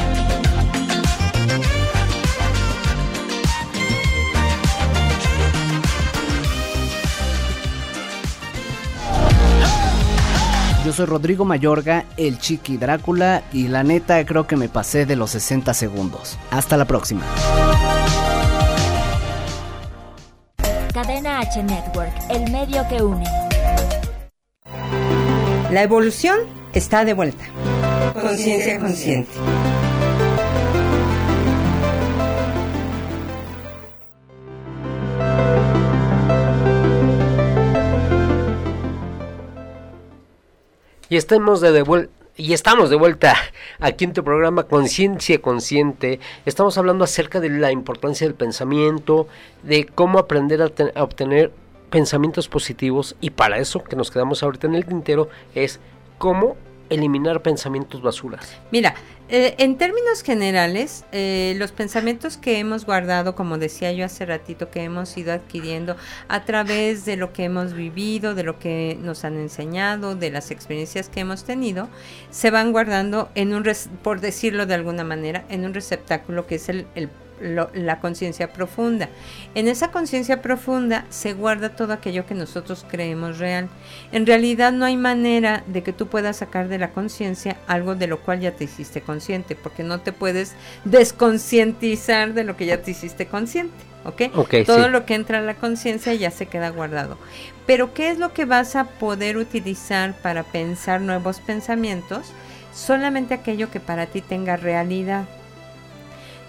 [10.91, 15.15] Yo soy Rodrigo Mayorga, el Chiqui Drácula, y la neta creo que me pasé de
[15.15, 16.37] los 60 segundos.
[16.49, 17.21] Hasta la próxima.
[20.93, 23.23] Cadena H Network, el medio que une.
[25.71, 26.39] La evolución
[26.73, 27.45] está de vuelta.
[28.21, 29.31] Conciencia consciente.
[41.11, 43.35] Y estamos de, y estamos de vuelta
[43.81, 46.21] aquí en tu programa Conciencia Consciente.
[46.45, 49.27] Estamos hablando acerca de la importancia del pensamiento,
[49.61, 51.51] de cómo aprender a obtener
[51.89, 55.81] pensamientos positivos y para eso que nos quedamos ahorita en el tintero es
[56.17, 56.55] cómo
[56.89, 58.57] eliminar pensamientos basuras.
[58.71, 58.95] Mira,
[59.31, 64.69] eh, en términos generales, eh, los pensamientos que hemos guardado, como decía yo hace ratito,
[64.69, 65.95] que hemos ido adquiriendo
[66.27, 70.51] a través de lo que hemos vivido, de lo que nos han enseñado, de las
[70.51, 71.89] experiencias que hemos tenido,
[72.29, 73.63] se van guardando en un,
[74.03, 76.85] por decirlo de alguna manera, en un receptáculo que es el-
[77.41, 79.09] lo- la conciencia profunda.
[79.55, 83.67] En esa conciencia profunda se guarda todo aquello que nosotros creemos real.
[84.11, 88.07] En realidad no hay manera de que tú puedas sacar de la conciencia algo de
[88.07, 90.53] lo cual ya te hiciste consciente, porque no te puedes
[90.85, 93.73] desconcientizar de lo que ya te hiciste consciente.
[94.03, 94.21] ¿Ok?
[94.65, 94.89] Todo sí.
[94.89, 97.17] lo que entra a la conciencia ya se queda guardado.
[97.67, 102.31] Pero ¿qué es lo que vas a poder utilizar para pensar nuevos pensamientos?
[102.73, 105.25] Solamente aquello que para ti tenga realidad.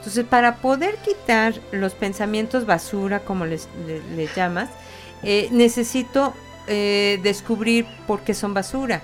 [0.02, 4.68] Entonces, para poder quitar los pensamientos basura, como les, le- les llamas,
[5.22, 6.34] eh, necesito
[6.66, 9.00] eh, descubrir por qué son basura,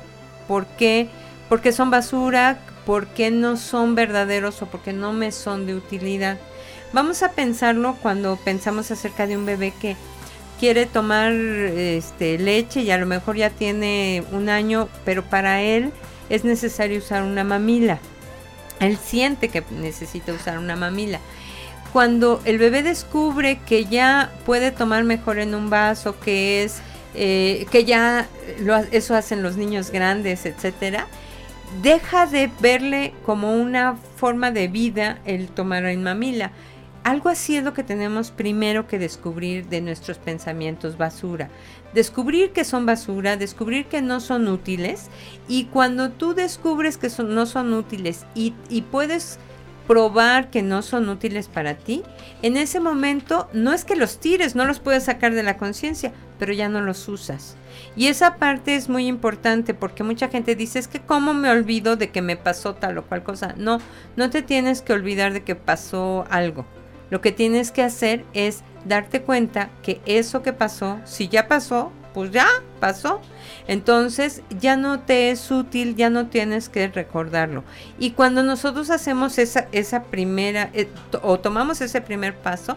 [0.49, 1.09] por qué,
[1.49, 5.67] por qué son basura, por qué no son verdaderos o por qué no me son
[5.67, 6.37] de utilidad.
[6.93, 9.95] Vamos a pensarlo cuando pensamos acerca de un bebé que
[10.59, 15.93] quiere tomar este, leche y a lo mejor ya tiene un año, pero para él
[16.29, 18.01] es necesario usar una mamila.
[18.81, 21.21] Él siente que necesita usar una mamila.
[21.93, 26.81] Cuando el bebé descubre que ya puede tomar mejor en un vaso, que es
[27.15, 28.27] eh, que ya
[28.93, 31.07] eso hacen los niños grandes, etcétera,
[31.83, 36.51] deja de verle como una forma de vida el tomar en mamila.
[37.09, 41.49] Algo así es lo que tenemos primero que descubrir de nuestros pensamientos basura.
[41.95, 45.07] Descubrir que son basura, descubrir que no son útiles
[45.49, 49.39] y cuando tú descubres que son- no son útiles y, y puedes
[49.87, 52.03] probar que no son útiles para ti,
[52.43, 56.13] en ese momento no es que los tires, no los puedes sacar de la conciencia,
[56.39, 57.57] pero ya no los usas.
[57.97, 61.97] Y esa parte es muy importante porque mucha gente dice, es que cómo me olvido
[61.97, 63.55] de que me pasó tal o cual cosa.
[63.57, 63.81] No,
[64.17, 66.67] no te tienes que olvidar de que pasó algo.
[67.11, 71.93] Lo que tienes que hacer es darte cuenta que eso que pasó, si ya pasó,
[72.15, 72.47] pues ya
[72.81, 73.21] pasó.
[73.67, 77.65] Entonces ya no te es útil, ya no tienes que recordarlo.
[77.99, 80.89] Y cuando nosotros hacemos esa, primera, eh,
[81.23, 82.77] o tomamos ese primer paso,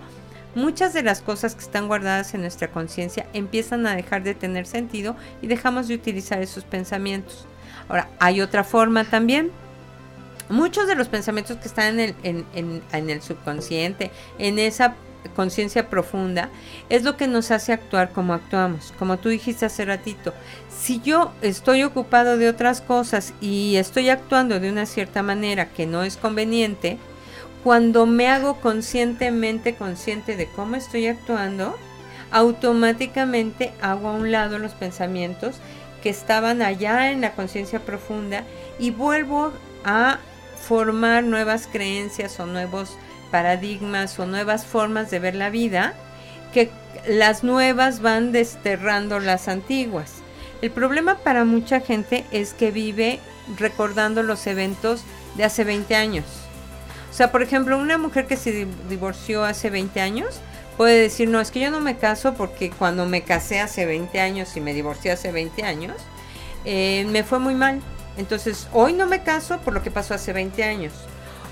[0.54, 4.68] muchas de las cosas que están guardadas en nuestra conciencia empiezan a dejar de tener
[4.68, 7.46] sentido y dejamos de utilizar esos pensamientos.
[7.90, 9.52] Ahora, hay otra forma también.
[10.52, 14.96] Muchos de los pensamientos que están en el, en- el subconsciente, en esa
[15.36, 16.50] conciencia profunda,
[16.90, 18.94] es lo que nos hace actuar como actuamos.
[19.00, 20.34] Como tú dijiste hace ratito,
[20.70, 25.86] si yo estoy ocupado de otras cosas y estoy actuando de una cierta manera que
[25.86, 26.98] no es conveniente,
[27.64, 31.78] cuando me hago conscientemente consciente de cómo estoy actuando,
[32.32, 35.58] automáticamente hago a un lado los pensamientos
[36.02, 38.44] que estaban allá en la conciencia profunda
[38.80, 39.52] y vuelvo
[39.86, 40.18] a
[40.68, 42.98] formar nuevas creencias o nuevos
[43.32, 45.94] paradigmas o nuevas formas de ver la vida
[46.54, 46.70] que
[47.08, 50.16] las nuevas van desterrando las antiguas.
[50.62, 53.20] El problema para mucha gente es que vive
[53.58, 55.04] recordando los eventos
[55.36, 56.26] de hace 20 años.
[57.10, 60.40] O sea, por ejemplo, una mujer que se di- divorció hace 20 años
[60.78, 64.20] puede decir, no, es que yo no me caso porque cuando me casé hace 20
[64.20, 65.96] años y me divorcié hace 20 años,
[66.66, 67.82] eh, me fue muy mal.
[68.18, 70.94] Entonces, hoy no me caso por lo que pasó hace 20 años.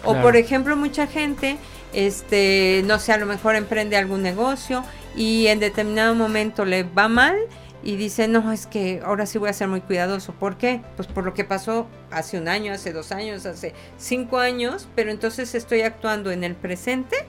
[0.03, 0.21] O Claro.
[0.21, 1.57] por ejemplo, mucha gente,
[1.93, 4.83] este, no sé, a lo mejor emprende algún negocio
[5.15, 7.35] y en determinado momento le va mal
[7.81, 10.33] y dice, no, es que ahora sí voy a ser muy cuidadoso.
[10.33, 10.81] ¿Por qué?
[10.95, 15.11] Pues por lo que pasó hace un año, hace dos años, hace cinco años, pero
[15.11, 17.25] entonces estoy actuando en el presente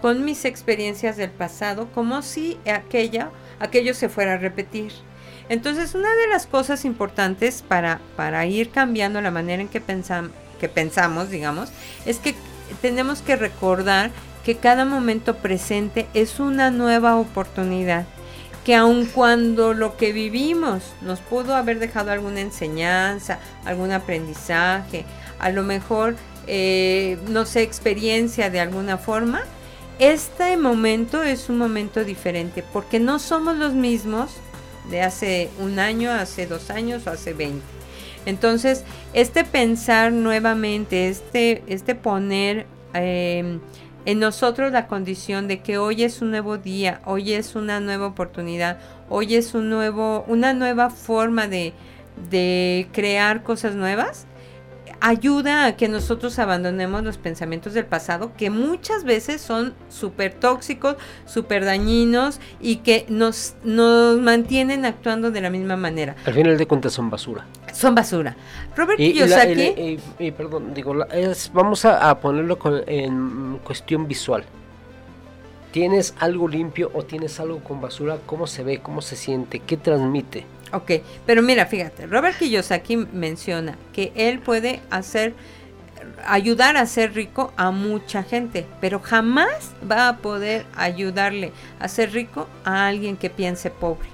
[0.00, 4.92] con mis experiencias del pasado como si aquella, aquello se fuera a repetir.
[5.48, 10.30] Entonces, una de las cosas importantes para, para ir cambiando la manera en que, pensam-
[10.58, 11.70] que pensamos, digamos,
[12.06, 12.34] es que
[12.80, 14.10] tenemos que recordar
[14.44, 18.06] que cada momento presente es una nueva oportunidad.
[18.64, 25.04] Que aun cuando lo que vivimos nos pudo haber dejado alguna enseñanza, algún aprendizaje,
[25.38, 29.42] a lo mejor, eh, no sé, experiencia de alguna forma,
[29.98, 34.30] este momento es un momento diferente porque no somos los mismos
[34.90, 37.62] de hace un año, hace dos años o hace 20.
[38.26, 43.58] Entonces, este pensar nuevamente, este, este poner eh,
[44.06, 48.06] en nosotros la condición de que hoy es un nuevo día, hoy es una nueva
[48.06, 51.72] oportunidad, hoy es un nuevo, una nueva forma de,
[52.30, 54.26] de crear cosas nuevas,
[55.00, 60.96] ayuda a que nosotros abandonemos los pensamientos del pasado que muchas veces son súper tóxicos,
[61.26, 66.16] súper dañinos y que nos, nos mantienen actuando de la misma manera.
[66.26, 67.46] Al final de cuentas son basura.
[67.72, 68.36] Son basura.
[68.76, 72.58] Robert Y, Kiyosaki, y la- y- y perdón, digo, la- es- vamos a, a ponerlo
[72.58, 74.44] con- en cuestión visual.
[75.72, 78.18] ¿Tienes algo limpio o tienes algo con basura?
[78.26, 78.78] ¿Cómo se ve?
[78.78, 79.58] ¿Cómo se siente?
[79.58, 80.46] ¿Qué transmite?
[80.74, 80.90] Ok,
[81.26, 85.34] pero mira, fíjate, Robert Kiyosaki menciona que él puede hacer,
[86.26, 92.12] ayudar a ser rico a mucha gente, pero jamás va a poder ayudarle a ser
[92.12, 94.08] rico a alguien que piense pobre.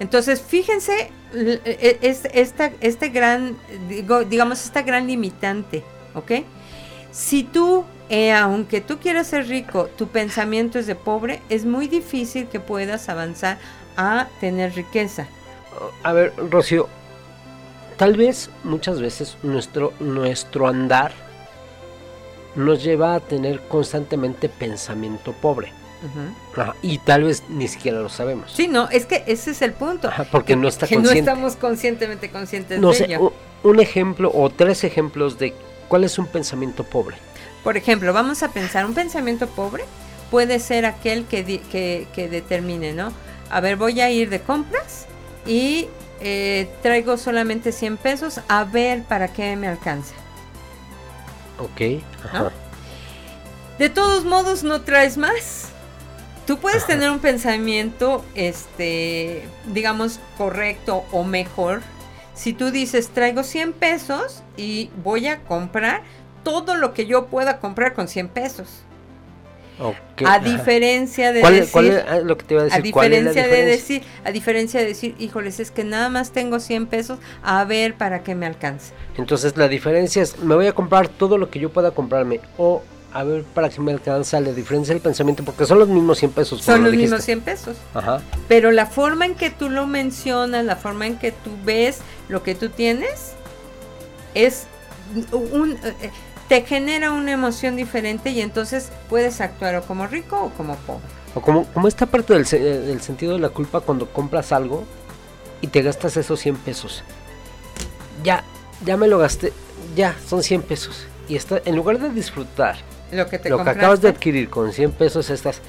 [0.00, 3.56] Entonces, fíjense, l- e- es- esta, este gran,
[4.28, 5.82] digamos, esta gran limitante,
[6.14, 6.32] ¿ok?
[7.10, 11.88] Si tú, eh, aunque tú quieras ser rico, tu pensamiento es de pobre, es muy
[11.88, 13.58] difícil que puedas avanzar
[13.96, 15.26] a tener riqueza.
[16.02, 16.88] A ver, Rocío,
[17.96, 21.12] tal vez muchas veces nuestro, nuestro andar
[22.54, 25.72] nos lleva a tener constantemente pensamiento pobre.
[26.56, 28.52] Ajá, y tal vez ni siquiera lo sabemos.
[28.52, 30.06] Sí, no, es que ese es el punto.
[30.08, 31.22] Ajá, porque no está que consciente.
[31.22, 33.32] no estamos conscientemente conscientes No de sé, ello.
[33.64, 35.54] un, un ejemplo o tres ejemplos de
[35.88, 37.16] cuál es un pensamiento pobre.
[37.64, 39.84] Por ejemplo, vamos a pensar, un pensamiento pobre
[40.30, 43.12] puede ser aquel que, que, que determine, ¿no?
[43.50, 45.06] A ver, voy a ir de compras
[45.48, 45.88] y
[46.20, 50.14] eh, traigo solamente 100 pesos, a ver para qué me alcanza.
[51.58, 52.02] Ok.
[52.24, 52.38] Ajá.
[52.40, 52.50] ¿No?
[53.78, 55.70] De todos modos, no traes más.
[56.46, 56.92] Tú puedes Ajá.
[56.94, 61.82] tener un pensamiento, este, digamos, correcto o mejor.
[62.34, 66.02] Si tú dices, traigo 100 pesos y voy a comprar
[66.44, 68.82] todo lo que yo pueda comprar con 100 pesos.
[70.24, 72.92] A diferencia de ¿Cuál, decir, cuál es ah, lo que te iba a a decir?
[72.92, 76.32] ¿Cuál es la diferencia de decir, a diferencia de decir, híjoles, es que nada más
[76.32, 78.92] tengo 100 pesos, a ver para qué me alcanza.
[79.16, 82.82] Entonces la diferencia es, me voy a comprar todo lo que yo pueda comprarme o
[83.12, 86.30] a ver para qué me alcanza la diferencia del pensamiento porque son los mismos 100
[86.32, 86.62] pesos.
[86.62, 87.42] Son lo los mismos dijiste.
[87.44, 87.76] 100 pesos.
[87.94, 88.20] Ajá.
[88.48, 92.42] Pero la forma en que tú lo mencionas, la forma en que tú ves lo
[92.42, 93.32] que tú tienes,
[94.34, 94.66] es
[95.32, 96.10] un, eh,
[96.48, 101.02] te genera una emoción diferente y entonces puedes actuar o como rico o como pobre.
[101.34, 104.84] O como, como esta parte del, del sentido de la culpa cuando compras algo
[105.60, 107.02] y te gastas esos 100 pesos.
[108.24, 108.42] Ya,
[108.84, 109.52] ya me lo gasté,
[109.94, 111.06] ya, son 100 pesos.
[111.28, 112.76] Y está, en lugar de disfrutar
[113.12, 113.80] Lo que te lo que compraste.
[113.80, 115.60] acabas de adquirir con 100 pesos, estás...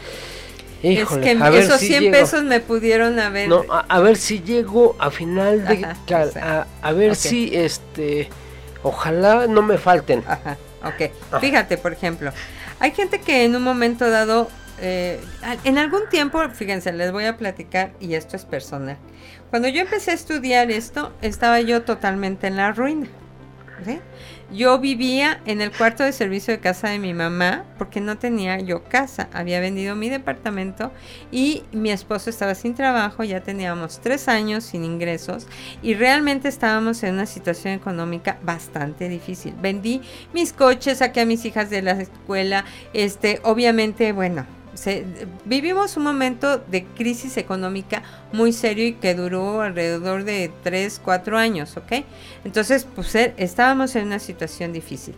[0.81, 2.13] Híjole, es que esos si 100 llego".
[2.13, 3.49] pesos me pudieron haber...
[3.49, 5.83] No, a, a ver si llego a final de...
[5.85, 8.29] Ajá, a, a ver si, este...
[8.81, 10.23] Ojalá no me falten.
[10.25, 11.11] Ajá, ok.
[11.31, 11.39] Ah.
[11.39, 12.31] Fíjate, por ejemplo,
[12.79, 15.19] hay gente que en un momento dado, eh,
[15.63, 18.97] en algún tiempo, fíjense, les voy a platicar y esto es personal.
[19.49, 23.07] Cuando yo empecé a estudiar esto, estaba yo totalmente en la ruina.
[23.85, 23.99] ¿sí?
[24.51, 28.59] Yo vivía en el cuarto de servicio de casa de mi mamá porque no tenía
[28.59, 29.29] yo casa.
[29.31, 30.91] Había vendido mi departamento
[31.31, 33.23] y mi esposo estaba sin trabajo.
[33.23, 35.45] Ya teníamos tres años sin ingresos
[35.83, 39.53] y realmente estábamos en una situación económica bastante difícil.
[39.61, 40.01] Vendí
[40.33, 42.65] mis coches, saqué a mis hijas de la escuela.
[42.93, 44.47] Este, obviamente, bueno,
[45.45, 51.37] vivimos un momento de crisis económica muy serio y que duró alrededor de 3, 4
[51.37, 52.03] años, ¿ok?
[52.43, 55.15] Entonces, pues eh, estábamos en una situación difícil.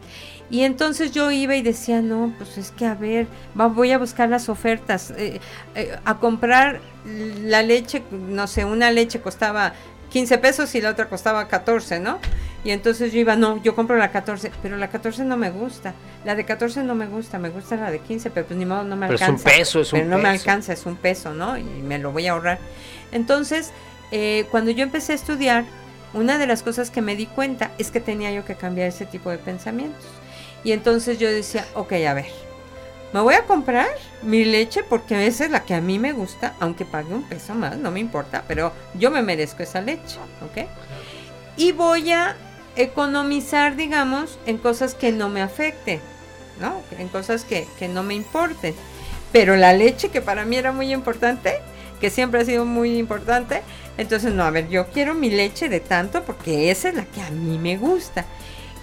[0.49, 4.30] Y entonces yo iba y decía, no, pues es que a ver, voy a buscar
[4.30, 5.39] las ofertas, eh,
[5.76, 9.74] eh, a comprar la leche, no sé, una leche costaba
[10.12, 12.20] 15 pesos y la otra costaba 14, ¿no?
[12.64, 15.93] Y entonces yo iba, no, yo compro la 14, pero la 14 no me gusta,
[16.26, 18.84] la de 14 no me gusta, me gusta la de 15, pero pues ni modo,
[18.84, 19.49] no me Pero es un alcanza.
[19.49, 21.57] peso, es un Pero no me alcanza, es un peso, ¿no?
[21.57, 22.59] Y me lo voy a ahorrar.
[23.12, 23.72] Entonces,
[24.12, 25.64] eh, cuando yo empecé a estudiar,
[26.14, 29.05] una de las cosas que me di cuenta es que tenía yo que cambiar ese
[29.05, 30.03] tipo de pensamientos.
[30.64, 32.28] Y entonces yo decía, ok, a ver,
[33.14, 33.88] me voy a comprar
[34.22, 37.53] mi leche porque esa es la que a mí me gusta, aunque pague un peso
[37.55, 40.68] más, no me importa, pero yo me merezco esa leche, ¿ok?
[41.57, 42.36] Y voy a
[42.76, 45.99] economizar, digamos, en cosas que no me afecten,
[46.59, 46.82] ¿no?
[46.97, 48.74] En cosas que, que no me importen.
[49.34, 51.59] Pero la leche, que para mí era muy importante,
[51.99, 53.62] que siempre ha sido muy importante,
[53.97, 57.22] entonces, no, a ver, yo quiero mi leche de tanto porque esa es la que
[57.22, 58.26] a mí me gusta.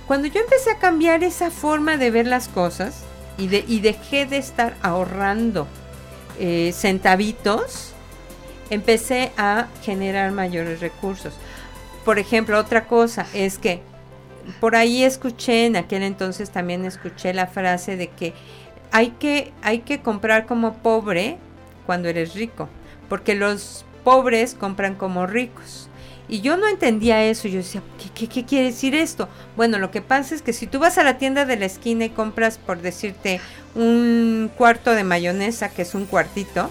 [0.07, 3.05] Cuando yo empecé a cambiar esa forma de ver las cosas
[3.39, 5.66] y, de, y dejé de estar ahorrando
[6.39, 7.93] eh, centavitos,
[8.70, 11.34] empecé a generar mayores recursos.
[12.05, 13.80] Por ejemplo, otra cosa es que
[14.61, 18.34] por ahí escuché, en aquel entonces también escuché la frase de que
[18.91, 21.39] hay que, hay que comprar como pobre
[21.86, 22.68] cuando eres rico,
[23.09, 25.88] porque los pobres compran como ricos.
[26.29, 29.29] Y yo no entendía eso, yo decía, ¿qué, qué, qué quiere decir esto?
[29.57, 32.05] Bueno, lo que pasa es que si tú vas a la tienda de la esquina
[32.05, 33.41] y compras, por decirte,
[33.74, 36.68] un cuarto de mayonesa, que es un cuartito,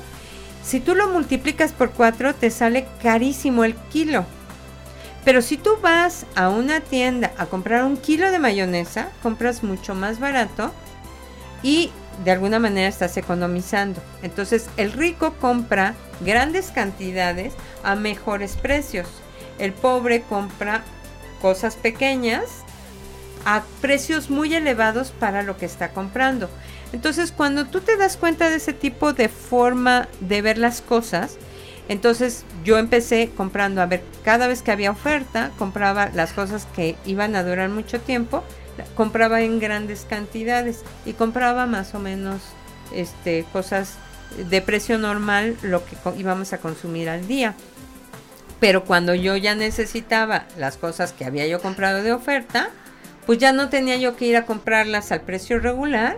[0.63, 4.25] si tú lo multiplicas por cuatro, te sale carísimo el kilo.
[5.23, 9.95] Pero si tú vas a una tienda a comprar un kilo de mayonesa, compras mucho
[9.95, 10.71] más barato
[11.63, 11.89] y
[12.23, 14.01] de alguna manera estás economizando.
[14.23, 17.53] Entonces el rico compra grandes cantidades
[17.83, 19.07] a mejores precios.
[19.59, 20.83] El pobre compra
[21.41, 22.63] cosas pequeñas
[23.45, 26.49] a precios muy elevados para lo que está comprando.
[26.93, 31.37] Entonces cuando tú te das cuenta de ese tipo de forma de ver las cosas,
[31.89, 36.95] entonces yo empecé comprando, a ver, cada vez que había oferta, compraba las cosas que
[37.05, 38.43] iban a durar mucho tiempo,
[38.95, 42.41] compraba en grandes cantidades y compraba más o menos
[42.93, 43.93] este cosas
[44.49, 47.55] de precio normal lo que íbamos a consumir al día.
[48.59, 52.69] Pero cuando yo ya necesitaba las cosas que había yo comprado de oferta,
[53.25, 56.17] pues ya no tenía yo que ir a comprarlas al precio regular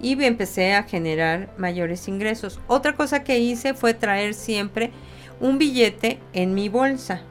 [0.00, 2.60] y empecé a generar mayores ingresos.
[2.66, 4.92] Otra cosa que hice fue traer siempre
[5.40, 7.22] un billete en mi bolsa.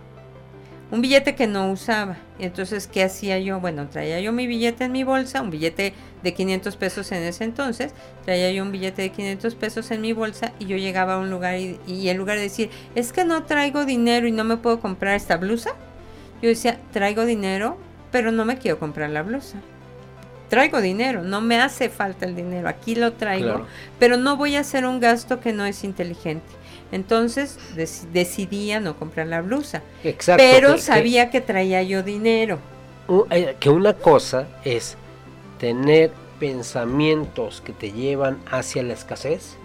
[0.93, 2.17] Un billete que no usaba.
[2.37, 3.59] Entonces, ¿qué hacía yo?
[3.59, 7.45] Bueno, traía yo mi billete en mi bolsa, un billete de 500 pesos en ese
[7.45, 7.93] entonces.
[8.25, 11.31] Traía yo un billete de 500 pesos en mi bolsa y yo llegaba a un
[11.31, 14.57] lugar y, y en lugar de decir, es que no traigo dinero y no me
[14.57, 15.71] puedo comprar esta blusa,
[16.43, 17.75] yo decía, traigo dinero,
[18.11, 19.57] pero no me quiero comprar la blusa.
[20.49, 23.67] Traigo dinero, no me hace falta el dinero, aquí lo traigo, Claro.
[23.97, 26.45] pero no voy a hacer un gasto que no es inteligente.
[26.93, 30.41] Entonces dec- decidí a no comprar la blusa, Exacto.
[30.43, 32.59] pero que- sabía que traía yo dinero.
[33.31, 34.95] eh, que una cosa es
[35.59, 39.55] tener pensamientos que te llevan hacia la escasez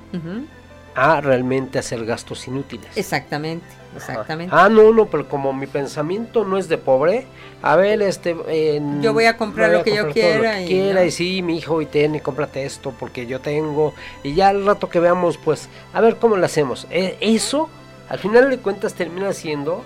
[0.95, 2.89] a realmente hacer gastos inútiles.
[2.97, 3.67] Exactamente,
[3.97, 4.13] Ajá.
[4.13, 4.55] exactamente.
[4.57, 7.27] Ah, no, no, pero como mi pensamiento no es de pobre,
[7.63, 8.37] a ver, este...
[8.77, 11.01] en- Yo voy a comprar voy lo que yo todo lo quiera que y quiera,
[11.01, 11.07] no.
[11.07, 14.65] y sí, mi hijo, y ten, y cómprate esto, porque yo tengo, y ya al
[14.67, 16.87] rato que veamos, pues, a ver cómo lo hacemos.
[16.91, 17.69] E- eso,
[18.09, 19.83] al final de cuentas, termina siendo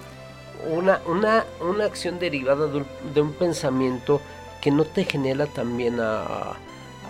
[0.71, 4.21] una, una, una acción derivada de un, de un pensamiento
[4.61, 6.23] que no te genera también a,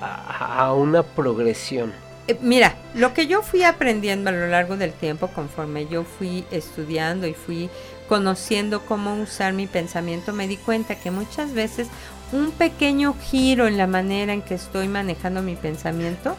[0.00, 1.92] a, a una progresión.
[2.28, 6.44] Eh, Mira, lo que yo fui aprendiendo a lo largo del tiempo, conforme yo fui
[6.50, 7.68] estudiando y fui
[8.08, 11.88] conociendo cómo usar mi pensamiento, me di cuenta que muchas veces
[12.32, 16.36] un pequeño giro en la manera en que estoy manejando mi pensamiento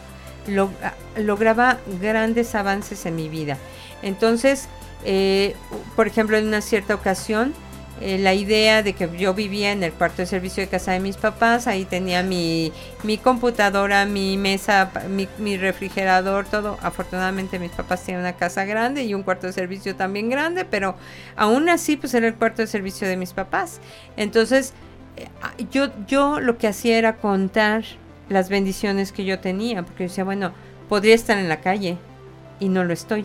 [0.82, 3.58] ah, lograba grandes avances en mi vida.
[4.02, 4.68] Entonces,
[5.04, 5.54] eh,
[5.96, 7.54] por ejemplo, en una cierta ocasión,
[8.00, 11.00] eh, la idea de que yo vivía en el cuarto de servicio de casa de
[11.00, 12.72] mis papás, ahí tenía mi,
[13.04, 16.76] mi computadora, mi mesa, mi, mi refrigerador, todo.
[16.82, 20.96] Afortunadamente mis papás tienen una casa grande y un cuarto de servicio también grande, pero
[21.36, 23.80] aún así pues era el cuarto de servicio de mis papás.
[24.16, 24.72] Entonces
[25.16, 25.28] eh,
[25.70, 27.84] yo, yo lo que hacía era contar
[28.28, 30.52] las bendiciones que yo tenía, porque yo decía, bueno,
[30.88, 31.96] podría estar en la calle
[32.60, 33.24] y no lo estoy,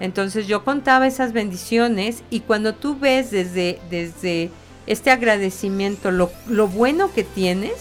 [0.00, 4.50] Entonces yo contaba esas bendiciones y cuando tú ves desde, desde
[4.86, 7.74] este agradecimiento lo, lo bueno que tienes,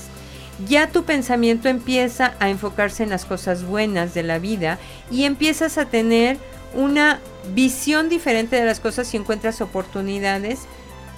[0.68, 4.80] ya tu pensamiento empieza a enfocarse en las cosas buenas de la vida
[5.12, 6.38] y empiezas a tener
[6.74, 7.20] una
[7.53, 10.62] visión diferente de las cosas y encuentras oportunidades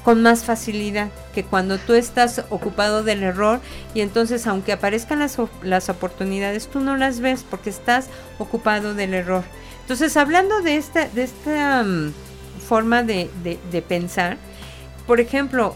[0.03, 3.59] con más facilidad que cuando tú estás ocupado del error
[3.93, 9.13] y entonces aunque aparezcan las, las oportunidades tú no las ves porque estás ocupado del
[9.13, 9.43] error.
[9.89, 12.11] Entonces hablando de esta, de esta um,
[12.67, 14.37] forma de, de, de pensar,
[15.07, 15.73] por ejemplo,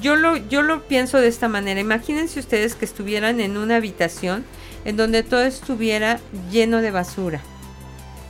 [0.00, 1.78] yo lo, yo lo pienso de esta manera.
[1.78, 4.44] Imagínense ustedes que estuvieran en una habitación
[4.84, 6.18] en donde todo estuviera
[6.50, 7.40] lleno de basura.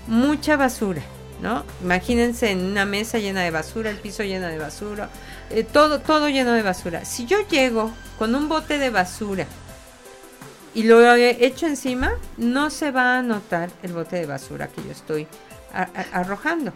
[0.07, 1.01] Mucha basura,
[1.41, 1.64] ¿no?
[1.83, 5.09] Imagínense en una mesa llena de basura, el piso lleno de basura,
[5.49, 7.07] eh, todo, todo lleno de basura.
[7.07, 9.47] Si yo llego con un bote de basura
[10.75, 14.83] y lo he hecho encima, no se va a notar el bote de basura que
[14.83, 15.27] yo estoy
[16.12, 16.73] arrojando.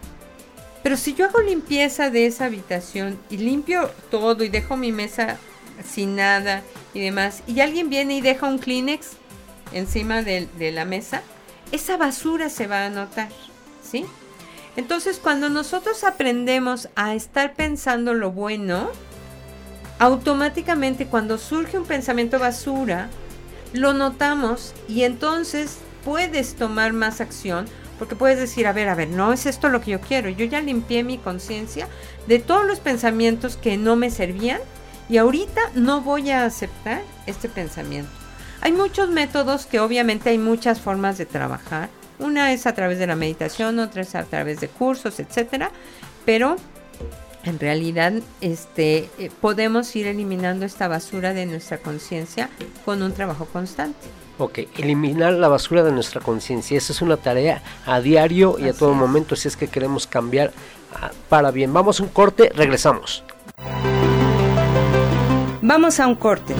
[0.83, 5.37] Pero si yo hago limpieza de esa habitación y limpio todo y dejo mi mesa
[5.85, 6.61] sin nada
[6.93, 9.11] y demás, y alguien viene y deja un Kleenex
[9.73, 11.23] encima de, la mesa,
[11.71, 13.29] esa basura se va a notar,
[13.83, 14.05] ¿sí?
[14.75, 18.89] Entonces, cuando nosotros aprendemos a estar pensando lo bueno,
[19.99, 23.09] automáticamente cuando surge un pensamiento basura,
[23.77, 27.65] lo notamos y entonces puedes tomar más acción
[27.99, 30.29] porque puedes decir, a ver, a ver, no es esto lo que yo quiero.
[30.29, 31.87] Yo ya limpié mi conciencia
[32.27, 34.61] de todos los pensamientos que no me servían
[35.09, 38.11] y ahorita no voy a aceptar este pensamiento.
[38.61, 41.89] Hay muchos métodos que obviamente hay muchas formas de trabajar.
[42.19, 45.71] Una es a través de la meditación, otra es a través de cursos, etcétera,
[46.25, 46.57] pero
[47.47, 52.49] en realidad este eh, podemos ir eliminando esta basura de nuestra conciencia
[52.83, 54.07] con un trabajo constante.
[54.37, 56.77] Ok, eliminar la basura de nuestra conciencia.
[56.77, 60.51] Esa es una tarea a diario y a todo momento si es que queremos cambiar
[60.93, 61.73] ah, para bien.
[61.73, 63.23] Vamos a un corte, regresamos.
[65.61, 66.53] Vamos a un corte.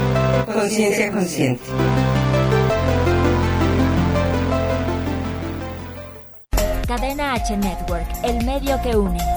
[0.45, 1.63] Conciencia consciente.
[6.87, 9.36] Cadena H Network, el medio que une.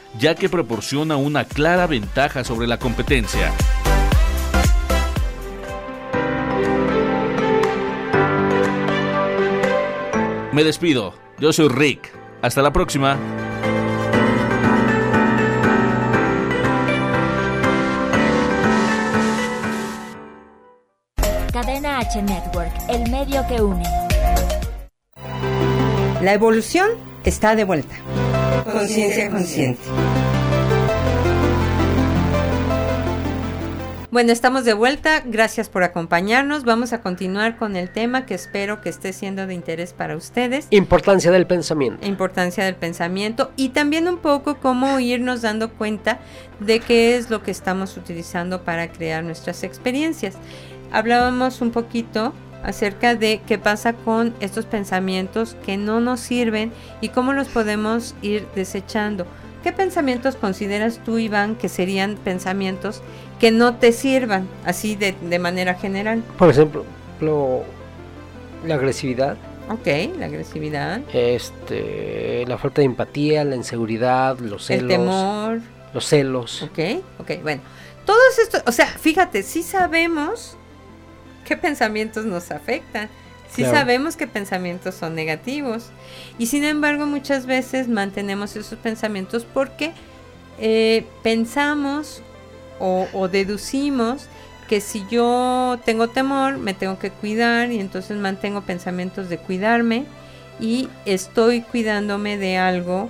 [0.17, 3.51] ya que proporciona una clara ventaja sobre la competencia.
[10.51, 12.11] Me despido, yo soy Rick.
[12.41, 13.17] Hasta la próxima.
[21.53, 23.83] Cadena H Network, el medio que une.
[26.21, 26.89] La evolución
[27.23, 27.95] está de vuelta.
[28.71, 29.81] Conciencia consciente.
[34.11, 35.23] Bueno, estamos de vuelta.
[35.25, 36.65] Gracias por acompañarnos.
[36.65, 40.67] Vamos a continuar con el tema que espero que esté siendo de interés para ustedes.
[40.69, 42.05] Importancia del pensamiento.
[42.05, 46.19] Importancia del pensamiento y también un poco cómo irnos dando cuenta
[46.59, 50.35] de qué es lo que estamos utilizando para crear nuestras experiencias.
[50.91, 52.33] Hablábamos un poquito
[52.63, 58.15] acerca de qué pasa con estos pensamientos que no nos sirven y cómo los podemos
[58.21, 59.25] ir desechando.
[59.63, 63.03] ¿qué pensamientos consideras tú, Iván, que serían pensamientos
[63.39, 66.23] que no te sirvan así de, de manera general?
[66.39, 66.83] Por ejemplo,
[67.19, 67.63] lo-
[68.65, 69.37] la agresividad,
[69.69, 69.87] Ok,
[70.17, 75.59] la agresividad, este, la falta de empatía, la inseguridad, los celos, el temor,
[75.93, 76.63] los celos.
[76.63, 76.79] ok,
[77.19, 77.61] ok, bueno.
[78.05, 80.57] Todos estos, o sea, fíjate, sí sabemos
[81.45, 83.09] qué pensamientos nos afectan,
[83.49, 83.77] sí Claro.
[83.77, 85.87] sabemos qué pensamientos son negativos.
[86.37, 89.93] Y sin embargo muchas veces mantenemos esos pensamientos porque
[90.59, 92.21] eh, pensamos
[92.79, 94.27] o, o deducimos
[94.67, 100.05] que si yo tengo temor me tengo que cuidar y entonces mantengo pensamientos de cuidarme
[100.59, 103.09] y estoy cuidándome de algo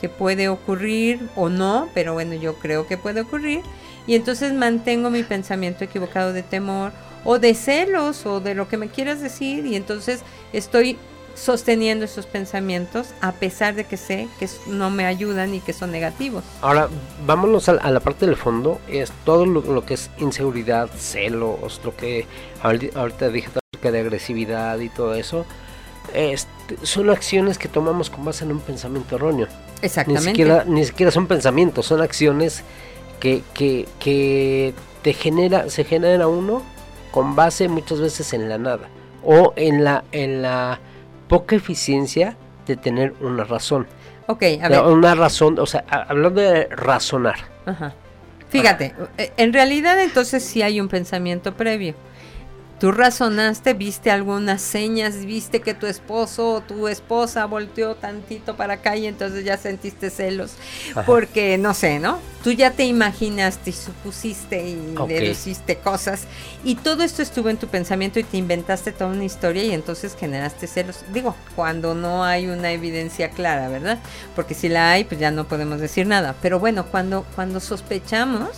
[0.00, 3.62] que puede ocurrir o no, pero bueno, yo creo que puede ocurrir.
[4.06, 6.92] Y entonces mantengo mi pensamiento equivocado de temor
[7.24, 10.20] o de celos o de lo que me quieras decir y entonces
[10.52, 10.96] estoy
[11.34, 15.90] sosteniendo esos pensamientos a pesar de que sé que no me ayudan y que son
[15.90, 16.44] negativos.
[16.60, 16.88] Ahora,
[17.26, 21.80] vámonos a, a la parte del fondo, es todo lo, lo que es inseguridad, celos,
[21.84, 22.26] lo que
[22.62, 25.46] ahorita dije acerca de agresividad y todo eso,
[26.14, 29.46] este, son acciones que tomamos con base en un pensamiento erróneo.
[29.80, 30.30] Ni Exactamente.
[30.30, 32.62] siquiera, ni siquiera son pensamientos, son acciones
[33.18, 36.62] que, que, que te genera, se genera uno
[37.10, 38.88] con base muchas veces en la nada
[39.24, 40.78] o en la, en la
[41.28, 42.36] poca eficiencia
[42.66, 43.86] de tener una razón.
[44.26, 44.80] Ok, a ver.
[44.82, 47.38] Una razón, o sea, hablando de razonar.
[47.66, 47.94] Ajá.
[48.48, 51.94] Fíjate, eh, en realidad entonces sí hay un pensamiento previo.
[52.80, 58.74] Tú razonaste, viste algunas señas, viste que tu esposo o tu esposa volteó tantito para
[58.74, 60.52] acá y entonces ya sentiste celos.
[60.92, 61.04] Ajá.
[61.04, 62.18] Porque, no sé, ¿no?
[62.42, 65.08] Tú ya te imaginaste y supusiste y Ok.
[65.08, 66.22] deduciste cosas.
[66.64, 70.16] Y todo esto estuvo en tu pensamiento y te inventaste toda una historia y entonces
[70.18, 71.00] generaste celos.
[71.12, 73.98] Digo, cuando no hay una evidencia clara, ¿verdad?
[74.34, 76.34] Porque si la hay, pues ya no podemos decir nada.
[76.40, 78.48] Pero bueno, cuando, cuando sospechamos,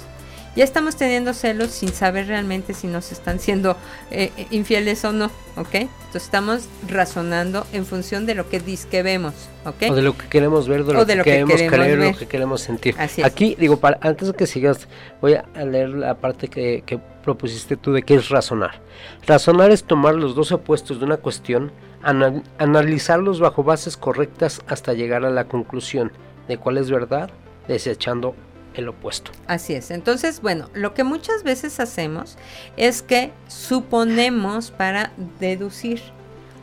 [0.54, 3.76] ya estamos teniendo celos sin saber realmente si nos están siendo
[4.10, 5.26] eh, infieles o no,
[5.56, 5.74] ¿ok?
[5.74, 9.32] Entonces estamos razonando en función de lo que disque vemos,
[9.64, 9.90] ¿ok?
[9.90, 11.74] O de lo que queremos ver, de O lo, de que, lo que queremos queremos
[11.78, 12.12] creer, ver.
[12.12, 12.94] lo que queremos sentir.
[12.98, 13.26] Así es.
[13.26, 14.88] Aquí, digo, para, antes de que sigas,
[15.20, 18.80] voy a leer la parte que, que propusiste tú de qué es razonar.
[19.26, 21.72] Razonar es tomar los dos opuestos de una cuestión,
[22.02, 26.12] anal- analizarlos bajo bases correctas hasta llegar a la conclusión
[26.48, 27.30] de cuál es verdad,
[27.68, 28.34] desechando
[28.74, 29.30] el opuesto.
[29.46, 29.90] Así es.
[29.90, 32.36] Entonces, bueno, lo que muchas veces hacemos
[32.76, 36.02] es que suponemos para deducir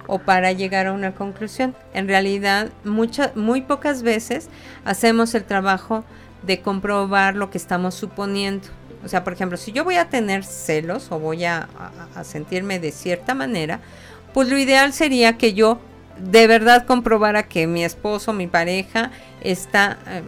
[0.08, 1.76] o para llegar a una conclusión.
[1.94, 4.50] En realidad, muchas, muy pocas veces
[4.84, 6.04] hacemos el trabajo
[6.42, 8.68] de comprobar lo que estamos suponiendo.
[9.04, 11.70] O sea, por ejemplo, si yo voy a tener celos o voy a,
[12.24, 13.80] sentirme de cierta manera,
[14.34, 15.80] pues lo ideal sería que yo
[16.18, 20.22] de verdad comprobara que mi esposo, mi pareja, está eh,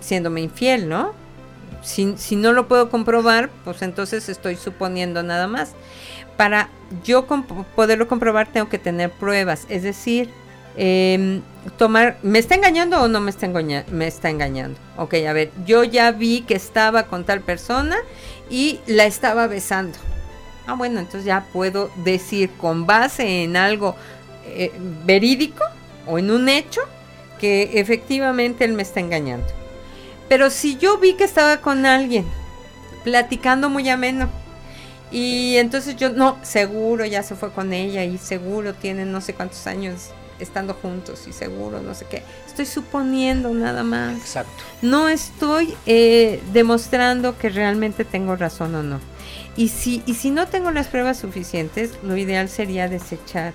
[0.00, 1.12] siéndome infiel, ¿no?
[1.82, 5.72] Si, si no lo puedo comprobar, pues entonces estoy suponiendo nada más.
[6.36, 6.68] Para
[7.04, 7.26] yo
[7.74, 10.28] poderlo comprobar tengo que tener pruebas, es decir,
[10.76, 11.40] em,
[11.78, 14.78] tomar, ¿me está engañando o no me está, engaña- me está engañando?
[14.98, 17.96] Ok, a ver, yo ya vi que estaba con tal persona
[18.50, 19.96] y la estaba besando.
[20.66, 23.94] Ah, bueno, entonces ya puedo decir con base en algo
[24.48, 24.72] eh,
[25.04, 25.64] verídico
[26.06, 26.80] o en un hecho
[27.40, 29.46] que efectivamente él me está engañando.
[30.28, 32.24] Pero si yo vi que estaba con alguien
[33.04, 34.28] platicando muy ameno
[35.10, 39.34] y entonces yo no, seguro ya se fue con ella y seguro tienen no sé
[39.34, 40.10] cuántos años
[40.40, 42.22] estando juntos y seguro no sé qué.
[42.46, 44.18] Estoy suponiendo nada más.
[44.18, 44.62] Exacto.
[44.82, 49.00] No estoy eh, demostrando que realmente tengo razón o no.
[49.56, 53.54] Y si, y si no tengo las pruebas suficientes, lo ideal sería desechar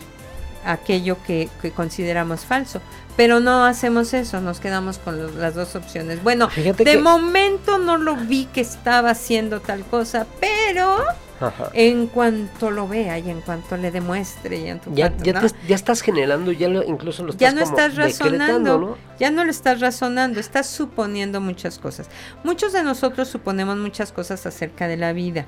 [0.65, 2.81] aquello que, que consideramos falso.
[3.17, 6.23] Pero no hacemos eso, nos quedamos con las dos opciones.
[6.23, 10.97] Bueno, Fíjate de que- momento no lo vi que estaba haciendo tal cosa, pero
[11.41, 11.69] Ajá.
[11.73, 15.33] en cuanto lo vea y en cuanto le demuestre y en tu Ya, cuanto, ya,
[15.33, 15.41] ¿no?
[15.49, 18.97] te- ya estás generando, ya lo, incluso lo estás ya no como estás razonando, ¿no?
[19.19, 22.09] ya no lo estás razonando, estás suponiendo muchas cosas.
[22.43, 25.45] Muchos de nosotros suponemos muchas cosas acerca de la vida,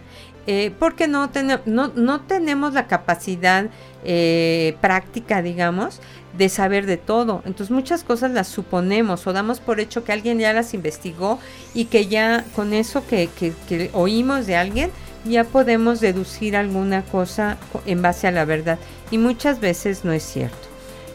[0.48, 3.68] eh, porque no, tene- no, no tenemos la capacidad
[4.04, 6.02] eh, práctica, digamos,
[6.38, 7.42] de saber de todo.
[7.46, 11.40] Entonces muchas cosas las suponemos o damos por hecho que alguien ya las investigó
[11.74, 14.92] y que ya con eso que, que- que oímos de alguien
[15.26, 18.80] ya podemos deducir alguna cosa co- en base a la verdad.
[19.12, 20.68] Y muchas veces no es cierto.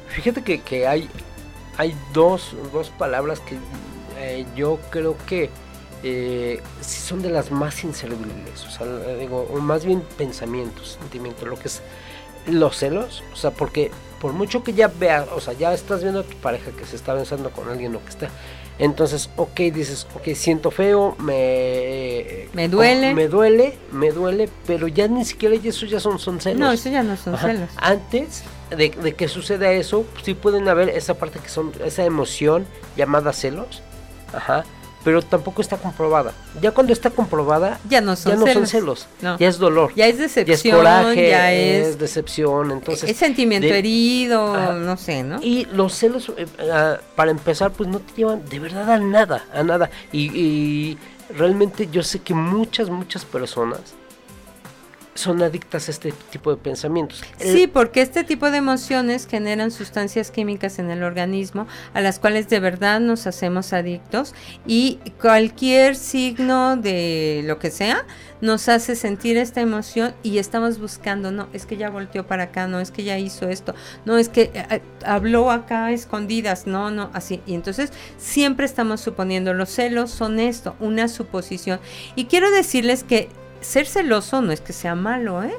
[0.08, 1.08] Fíjate que, que hay,
[1.76, 3.56] hay dos, dos palabras que
[4.18, 5.50] eh, yo creo que
[6.02, 11.48] eh, son de las más inservibles, o sea, eh, digo, o más bien pensamientos, sentimientos,
[11.48, 11.82] lo que es
[12.46, 13.90] los celos, o sea, porque
[14.20, 16.96] por mucho que ya veas, o sea, ya estás viendo a tu pareja que se
[16.96, 18.28] está besando con alguien o que está.
[18.78, 22.48] Entonces, ok, dices, ok, siento feo, me...
[22.52, 23.12] Me duele.
[23.12, 26.60] Me duele, me duele, pero ya ni siquiera eso ya son, son celos.
[26.60, 27.48] No, eso ya no son Ajá.
[27.48, 27.70] celos.
[27.76, 32.66] Antes de, de que suceda eso, sí pueden haber esa parte que son, esa emoción
[32.96, 33.82] llamada celos.
[34.32, 34.64] Ajá.
[35.08, 36.34] Pero tampoco está comprobada.
[36.60, 38.54] Ya cuando está comprobada, Ya no son ya no celos.
[38.58, 39.06] son celos.
[39.22, 39.38] No.
[39.38, 39.90] Ya es dolor.
[39.96, 42.72] Ya es Ya es decepción, coraje, ya es, es, decepción.
[42.72, 44.74] Entonces, es sentimiento de- herido, Ajá.
[44.74, 45.40] no sé, ¿no?
[45.42, 49.46] Y los celos, eh, ah, para empezar, pues no te llevan de verdad a nada,
[49.50, 49.88] a nada.
[50.12, 50.98] Y, y
[51.34, 53.80] realmente yo sé que muchas, muchas personas
[55.18, 57.22] son adictas a este tipo de pensamientos.
[57.38, 62.48] Sí, porque este tipo de emociones generan sustancias químicas en el organismo a las cuales
[62.48, 64.34] de verdad nos hacemos adictos
[64.66, 68.06] y cualquier signo de lo que sea
[68.40, 72.68] nos hace sentir esta emoción y estamos buscando, no, es que ya volteó para acá,
[72.68, 77.10] no, es que ya hizo esto, no, es que eh, habló acá escondidas, no, no,
[77.12, 77.40] así.
[77.44, 81.80] Y entonces siempre estamos suponiendo, los celos son esto, una suposición.
[82.14, 83.28] Y quiero decirles que
[83.60, 85.54] ser celoso no es que sea malo, ¿eh?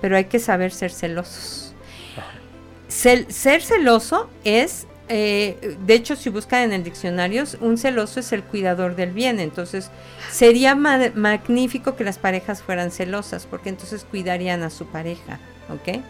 [0.00, 1.74] pero hay que saber ser celosos.
[2.90, 8.32] Cel- ser celoso es, eh, de hecho, si buscan en el diccionario, un celoso es
[8.32, 9.40] el cuidador del bien.
[9.40, 9.90] Entonces,
[10.30, 15.38] sería ma- magnífico que las parejas fueran celosas, porque entonces cuidarían a su pareja,
[15.70, 16.00] ¿ok?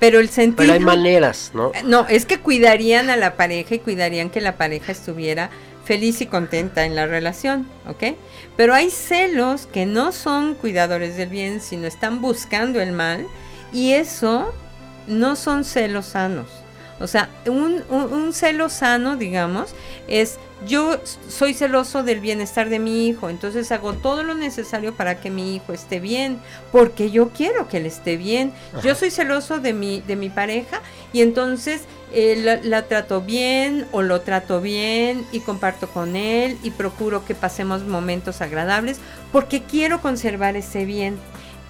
[0.00, 0.56] Pero el sentido...
[0.56, 1.72] Pero hay maneras, ¿no?
[1.84, 5.50] No, es que cuidarían a la pareja y cuidarían que la pareja estuviera
[5.90, 8.14] feliz y contenta en la relación, ¿ok?
[8.56, 13.26] Pero hay celos que no son cuidadores del bien, sino están buscando el mal
[13.72, 14.54] y eso
[15.08, 16.46] no son celos sanos.
[17.00, 19.74] O sea, un, un- un celo sano, digamos,
[20.08, 25.18] es yo soy celoso del bienestar de mi hijo, entonces hago todo lo necesario para
[25.18, 26.38] que mi hijo esté bien,
[26.70, 28.52] porque yo quiero que él esté bien.
[28.84, 30.82] Yo soy celoso de mi, de mi pareja
[31.14, 31.80] y entonces
[32.12, 37.24] eh, la, la trato bien o lo trato bien y comparto con él y procuro
[37.24, 38.98] que pasemos momentos agradables
[39.32, 41.16] porque quiero conservar ese bien.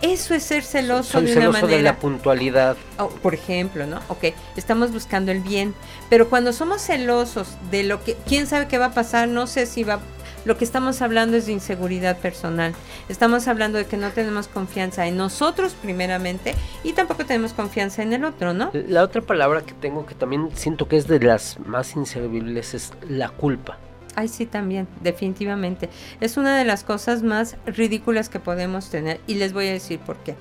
[0.02, 1.76] Eso es ser celoso Soy de una celoso manera.
[1.76, 2.76] de la puntualidad.
[2.98, 4.00] Oh, por ejemplo, ¿no?
[4.08, 5.74] Ok, estamos buscando el bien,
[6.08, 9.66] pero cuando somos celosos de lo que, quién sabe qué va a pasar, no sé
[9.66, 10.00] si va,
[10.46, 12.74] lo que estamos hablando es de inseguridad personal.
[13.10, 18.14] Estamos hablando de que no tenemos confianza en nosotros primeramente y tampoco tenemos confianza en
[18.14, 18.70] el otro, ¿no?
[18.72, 22.92] La otra palabra que tengo que también siento que es de las más inservibles es
[23.06, 23.78] la culpa.
[24.20, 25.88] Ay, sí, también, definitivamente.
[26.20, 29.98] Es una de las cosas más ridículas que podemos tener y les voy a decir
[29.98, 30.36] por qué.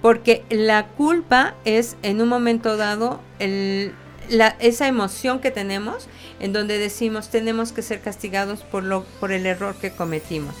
[0.00, 3.20] Porque la culpa es en un momento dado
[4.60, 6.06] esa emoción que tenemos
[6.38, 10.54] en donde decimos tenemos que ser castigados por, lo, por el error que cometimos.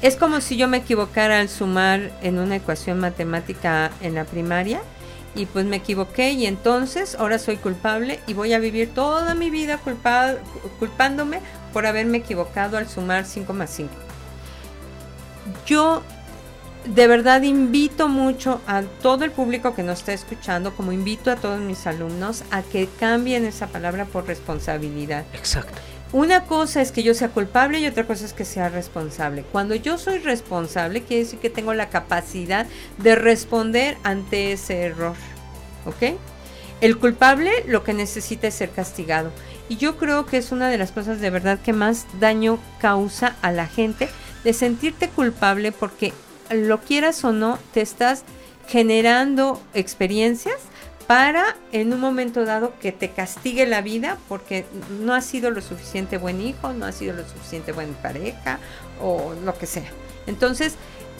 [0.00, 4.80] Es como si yo me equivocara al sumar en una ecuación matemática en la primaria
[5.34, 9.50] y pues me equivoqué y entonces ahora soy culpable y voy a vivir toda mi
[9.50, 10.36] vida culpa-
[10.78, 11.40] culpándome
[11.72, 13.90] por haberme equivocado al sumar 5 más 5.
[15.66, 16.02] Yo
[16.84, 21.36] de verdad invito mucho a todo el público que nos está escuchando, como invito a
[21.36, 25.24] todos mis alumnos, a que cambien esa palabra por responsabilidad.
[25.32, 25.78] Exacto.
[26.12, 29.44] Una cosa es que yo sea culpable y otra cosa es que sea responsable.
[29.50, 32.66] Cuando yo soy responsable, quiere decir que tengo la capacidad
[32.98, 35.14] de responder ante ese error.
[35.86, 36.18] ¿Ok?
[36.82, 39.30] El culpable lo que necesita es ser castigado.
[39.68, 43.36] Y yo creo que es una de las cosas de verdad que más daño causa
[43.40, 44.08] a la gente
[44.42, 46.12] de sentirte culpable porque
[46.50, 48.24] lo quieras o no, te estás
[48.66, 50.56] generando experiencias
[51.06, 54.64] para en un momento dado que te castigue la vida porque
[55.00, 58.58] no has sido lo suficiente buen hijo, no has sido lo suficiente buena pareja
[59.00, 59.88] o lo que sea.
[60.26, 60.74] Entonces,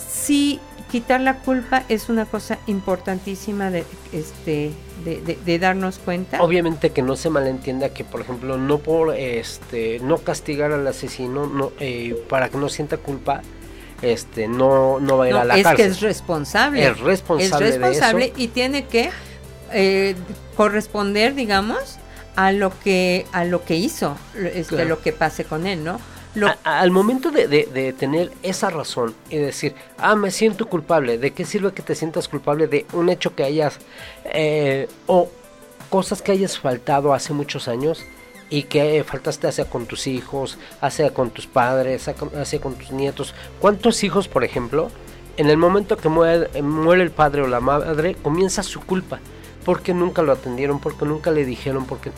[0.09, 4.71] sí, quitar la culpa es una cosa importantísima de, este,
[5.05, 6.43] de, de- de darnos cuenta.
[6.43, 11.47] Obviamente que no se malentienda que, por ejemplo, no por este no castigar al asesino,
[11.47, 13.41] no eh, para que no sienta culpa,
[14.03, 15.87] este no no va a ir No, a la es cárcel.
[15.87, 16.87] que es responsable.
[16.87, 18.35] Es responsable Es de responsable eso.
[18.37, 19.11] y tiene que
[19.73, 20.15] eh,
[20.57, 21.99] corresponder, digamos,
[22.37, 24.89] a lo que a lo que hizo, lo- este, Claro.
[24.91, 25.99] lo que pase con él, ¿no?
[26.35, 30.66] Lo, A- al momento de, de- de tener esa razón y decir, ah, me siento
[30.66, 33.78] culpable, ¿de qué sirve que te sientas culpable de un hecho que hayas,
[34.24, 35.28] eh, o
[35.91, 38.03] cosas que hayas faltado hace muchos años
[38.49, 42.91] y que eh, faltaste hacia con tus hijos, hacia con tus padres, hacia con, tus
[42.93, 43.35] nietos?
[43.61, 44.91] ¿Cuántos hijos, por ejemplo,
[45.37, 49.20] en el momento que muere, muere el padre o la madre, comienza su culpa?
[49.66, 52.11] Porque nunca lo atendieron, porque nunca le dijeron, porque...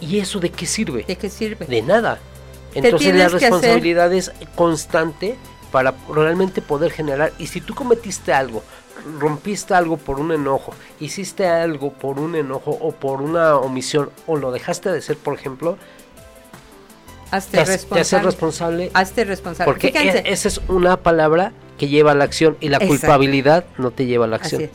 [0.00, 1.04] ¿Y eso de qué sirve?
[1.04, 1.66] ¿De qué sirve?
[1.66, 2.18] de nada.
[2.74, 5.36] Entonces la responsabilidad es constante
[5.72, 7.32] para realmente poder generar.
[7.38, 8.62] Y si tú cometiste algo,
[9.18, 14.36] rompiste algo por un enojo, hiciste algo por un enojo o por una omisión o
[14.36, 15.78] lo dejaste de ser, por ejemplo,
[17.30, 18.00] Hazte te, hace- te responsable.
[18.00, 19.72] haces responsable Hazte responsable.
[19.72, 22.94] porque e- esa es una palabra que lleva a la acción y la Exacto.
[22.94, 24.62] culpabilidad no te lleva a la Así acción.
[24.64, 24.70] es.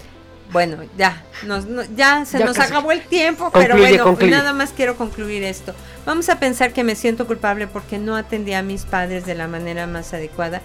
[0.51, 2.71] Bueno, ya, nos, no- ya se Ya nos casi.
[2.71, 4.31] acabó el tiempo, Concluye, pero bueno, concluye.
[4.31, 5.73] nada más quiero concluir esto.
[6.05, 9.47] Vamos a pensar que me siento culpable porque no atendí a mis padres de la
[9.47, 10.61] manera más adecuada.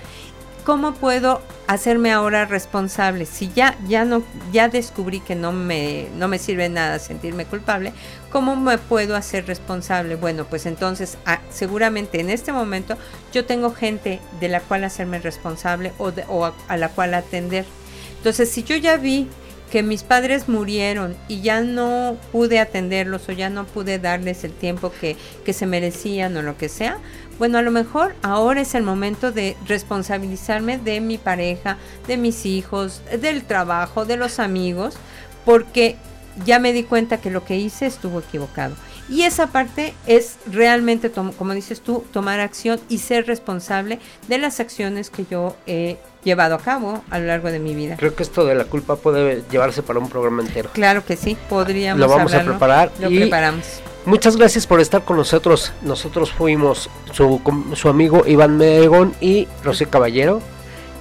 [0.65, 3.25] ¿Cómo puedo hacerme ahora responsable?
[3.25, 4.23] Si ya ya no
[4.53, 7.95] ya descubrí que no me no me sirve nada sentirme culpable,
[8.31, 10.17] ¿cómo me puedo hacer responsable?
[10.17, 12.99] Bueno, pues entonces ah, seguramente en este momento
[13.33, 17.15] yo tengo gente de la cual hacerme responsable o, de- o a, a la cual
[17.15, 17.65] atender.
[18.19, 19.29] Entonces, si yo ya vi
[19.71, 24.53] que mis padres murieron y ya no pude atenderlos o ya no pude darles el
[24.53, 26.99] tiempo que, que se merecían o lo que sea,
[27.39, 32.45] bueno, a lo mejor ahora es el momento de responsabilizarme de mi pareja, de mis
[32.45, 34.97] hijos, del trabajo, de los amigos,
[35.47, 35.97] porque
[36.45, 38.75] ya me di cuenta que lo que hice estuvo equivocado.
[39.11, 43.99] Y esa parte es realmente, como dices tú, tomar acción y ser responsable
[44.29, 47.97] de las acciones que yo he llevado a cabo a lo largo de mi vida.
[47.99, 50.71] Creo que esto de la culpa puede llevarse para un programa entero.
[50.73, 53.67] Claro que sí, podríamos Lo vamos a preparar Lo y- preparamos.
[54.07, 55.73] Muchas gracias por estar con nosotros.
[55.83, 57.41] Nosotros fuimos su,
[57.75, 60.41] su amigo Iván Megón y Rocío Caballero.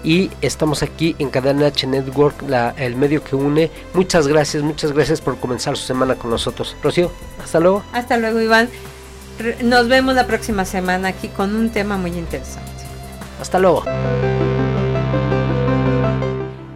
[0.04, 3.70] Y estamos aquí en Cadena H Network, la, el medio que une.
[3.94, 6.76] Muchas gracias, muchas gracias por comenzar su semana con nosotros.
[6.82, 7.12] Rocío,
[7.44, 7.84] hasta luego.
[7.92, 8.70] Hasta luego, Iván.
[9.64, 12.70] Nos vemos la próxima semana aquí con un tema muy interesante.
[13.42, 13.84] Hasta luego.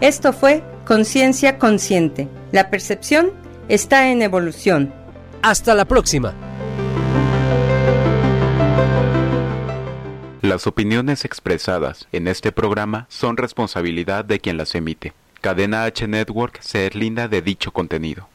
[0.02, 2.28] Esto fue Conciencia Consciente.
[2.52, 3.32] La percepción
[3.70, 4.94] está en evolución.
[5.42, 6.34] Hasta la próxima.
[10.44, 15.14] Las opiniones expresadas en este programa son responsabilidad de quien las emite.
[15.40, 18.28] Cadena H Network se deslinda de dicho contenido.